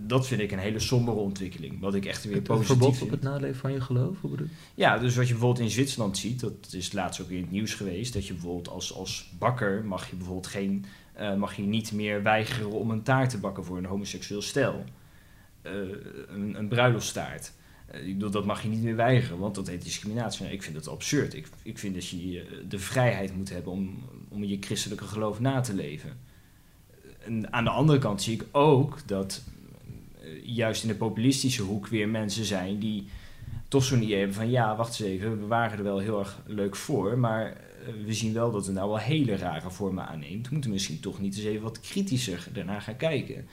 Dat 0.00 0.26
vind 0.26 0.40
ik 0.40 0.52
een 0.52 0.58
hele 0.58 0.78
sombere 0.78 1.16
ontwikkeling. 1.16 1.80
Wat 1.80 1.94
ik 1.94 2.04
echt 2.04 2.24
weer 2.24 2.34
Het 2.34 2.42
positief 2.42 2.66
verbod 2.66 3.02
op 3.02 3.10
het 3.10 3.22
naleven 3.22 3.56
van 3.56 3.72
je 3.72 3.80
geloof? 3.80 4.20
Hoe 4.20 4.30
bedoel? 4.30 4.48
Ja, 4.74 4.98
dus 4.98 5.16
wat 5.16 5.26
je 5.26 5.32
bijvoorbeeld 5.32 5.64
in 5.64 5.70
Zwitserland 5.72 6.18
ziet, 6.18 6.40
dat 6.40 6.72
is 6.72 6.92
laatst 6.92 7.20
ook 7.20 7.30
in 7.30 7.40
het 7.40 7.50
nieuws 7.50 7.74
geweest, 7.74 8.12
dat 8.12 8.26
je 8.26 8.32
bijvoorbeeld 8.32 8.68
als, 8.68 8.94
als 8.94 9.30
bakker 9.38 9.84
mag 9.84 10.10
je 10.10 10.16
bijvoorbeeld 10.16 10.46
geen, 10.46 10.84
eh, 11.14 11.34
mag 11.34 11.56
je 11.56 11.62
niet 11.62 11.92
meer 11.92 12.22
weigeren 12.22 12.70
om 12.70 12.90
een 12.90 13.02
taart 13.02 13.30
te 13.30 13.38
bakken 13.38 13.64
voor 13.64 13.78
een 13.78 13.84
homoseksueel 13.84 14.42
stel. 14.42 14.84
Eh, 15.62 15.72
een, 16.28 16.54
een 16.58 16.68
bruiloftstaart. 16.68 17.52
Eh, 17.86 18.06
ik 18.06 18.12
bedoel, 18.12 18.30
dat 18.30 18.44
mag 18.44 18.62
je 18.62 18.68
niet 18.68 18.82
meer 18.82 18.96
weigeren, 18.96 19.38
want 19.38 19.54
dat 19.54 19.66
heet 19.66 19.82
discriminatie. 19.82 20.42
Nou, 20.42 20.54
ik 20.54 20.62
vind 20.62 20.74
dat 20.74 20.88
absurd. 20.88 21.34
Ik, 21.34 21.48
ik 21.62 21.78
vind 21.78 21.94
dat 21.94 22.08
je 22.08 22.64
de 22.68 22.78
vrijheid 22.78 23.36
moet 23.36 23.50
hebben 23.50 23.72
om, 23.72 24.02
om 24.28 24.44
je 24.44 24.56
christelijke 24.60 25.04
geloof 25.04 25.40
na 25.40 25.60
te 25.60 25.74
leven. 25.74 26.18
En 27.18 27.52
aan 27.52 27.64
de 27.64 27.70
andere 27.70 27.98
kant 27.98 28.22
zie 28.22 28.34
ik 28.34 28.44
ook 28.50 28.98
dat 29.06 29.42
juist 30.42 30.82
in 30.82 30.88
de 30.88 30.94
populistische 30.94 31.62
hoek 31.62 31.86
weer 31.86 32.08
mensen 32.08 32.44
zijn 32.44 32.78
die 32.78 33.06
toch 33.68 33.84
zo'n 33.84 34.02
idee 34.02 34.18
hebben 34.18 34.36
van 34.36 34.50
ja, 34.50 34.76
wacht 34.76 35.00
eens 35.00 35.10
even, 35.10 35.40
we 35.40 35.46
waren 35.46 35.78
er 35.78 35.84
wel 35.84 35.98
heel 35.98 36.18
erg 36.18 36.42
leuk 36.46 36.76
voor, 36.76 37.18
maar 37.18 37.56
we 38.04 38.12
zien 38.12 38.32
wel 38.32 38.50
dat 38.50 38.66
het 38.66 38.74
nou 38.74 38.88
wel 38.88 38.98
hele 38.98 39.36
rare 39.36 39.70
vormen 39.70 40.06
aanneemt. 40.06 40.46
We 40.46 40.52
moeten 40.52 40.70
misschien 40.70 41.00
toch 41.00 41.20
niet 41.20 41.36
eens 41.36 41.44
even 41.44 41.62
wat 41.62 41.80
kritischer 41.80 42.48
daarna 42.52 42.80
gaan 42.80 42.96
kijken. 42.96 43.46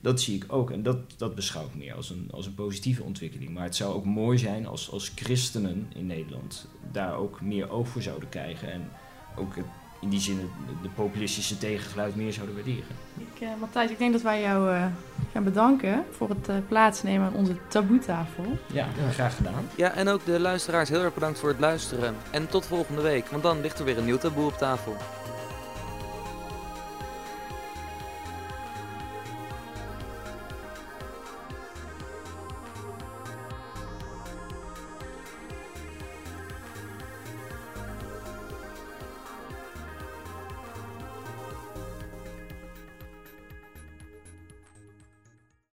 Dat 0.00 0.20
zie 0.20 0.36
ik 0.36 0.52
ook 0.52 0.70
en 0.70 0.82
dat, 0.82 0.98
dat 1.16 1.34
beschouw 1.34 1.66
ik 1.66 1.74
meer 1.74 1.94
als 1.94 2.10
een, 2.10 2.28
als 2.30 2.46
een 2.46 2.54
positieve 2.54 3.02
ontwikkeling. 3.02 3.50
Maar 3.50 3.64
het 3.64 3.76
zou 3.76 3.94
ook 3.94 4.04
mooi 4.04 4.38
zijn 4.38 4.66
als, 4.66 4.90
als 4.90 5.12
christenen 5.14 5.86
in 5.94 6.06
Nederland 6.06 6.68
daar 6.92 7.16
ook 7.16 7.40
meer 7.40 7.70
oog 7.70 7.88
voor 7.88 8.02
zouden 8.02 8.28
krijgen 8.28 8.72
en 8.72 8.90
ook 9.36 9.56
het, 9.56 9.66
in 10.00 10.08
die 10.08 10.20
zin 10.20 10.38
het- 10.38 10.82
de 10.82 10.88
populistische 10.88 11.58
tegengeluid 11.58 12.16
meer 12.16 12.32
zouden 12.32 12.54
waarderen. 12.54 12.84
Ik, 13.18 13.40
eh, 13.40 13.48
Matthijs, 13.60 13.90
ik 13.90 13.98
denk 13.98 14.12
dat 14.12 14.22
wij 14.22 14.40
jou 14.40 14.74
eh, 14.74 14.84
gaan 15.32 15.44
bedanken 15.44 16.04
voor 16.16 16.28
het 16.28 16.48
eh, 16.48 16.54
plaatsnemen 16.68 17.26
aan 17.26 17.34
onze 17.34 17.56
taboetafel. 17.68 18.44
Ja, 18.72 18.86
Ja. 19.04 19.10
graag 19.10 19.36
gedaan. 19.36 19.68
Ja, 19.74 19.92
en 19.92 20.08
ook 20.08 20.24
de 20.24 20.40
luisteraars 20.40 20.88
heel 20.88 21.02
erg 21.02 21.14
bedankt 21.14 21.38
voor 21.38 21.48
het 21.48 21.60
luisteren. 21.60 22.14
En 22.30 22.48
tot 22.48 22.66
volgende 22.66 23.02
week, 23.02 23.26
want 23.28 23.42
dan 23.42 23.60
ligt 23.60 23.78
er 23.78 23.84
weer 23.84 23.98
een 23.98 24.04
nieuw 24.04 24.18
taboe 24.18 24.46
op 24.46 24.58
tafel. 24.58 24.96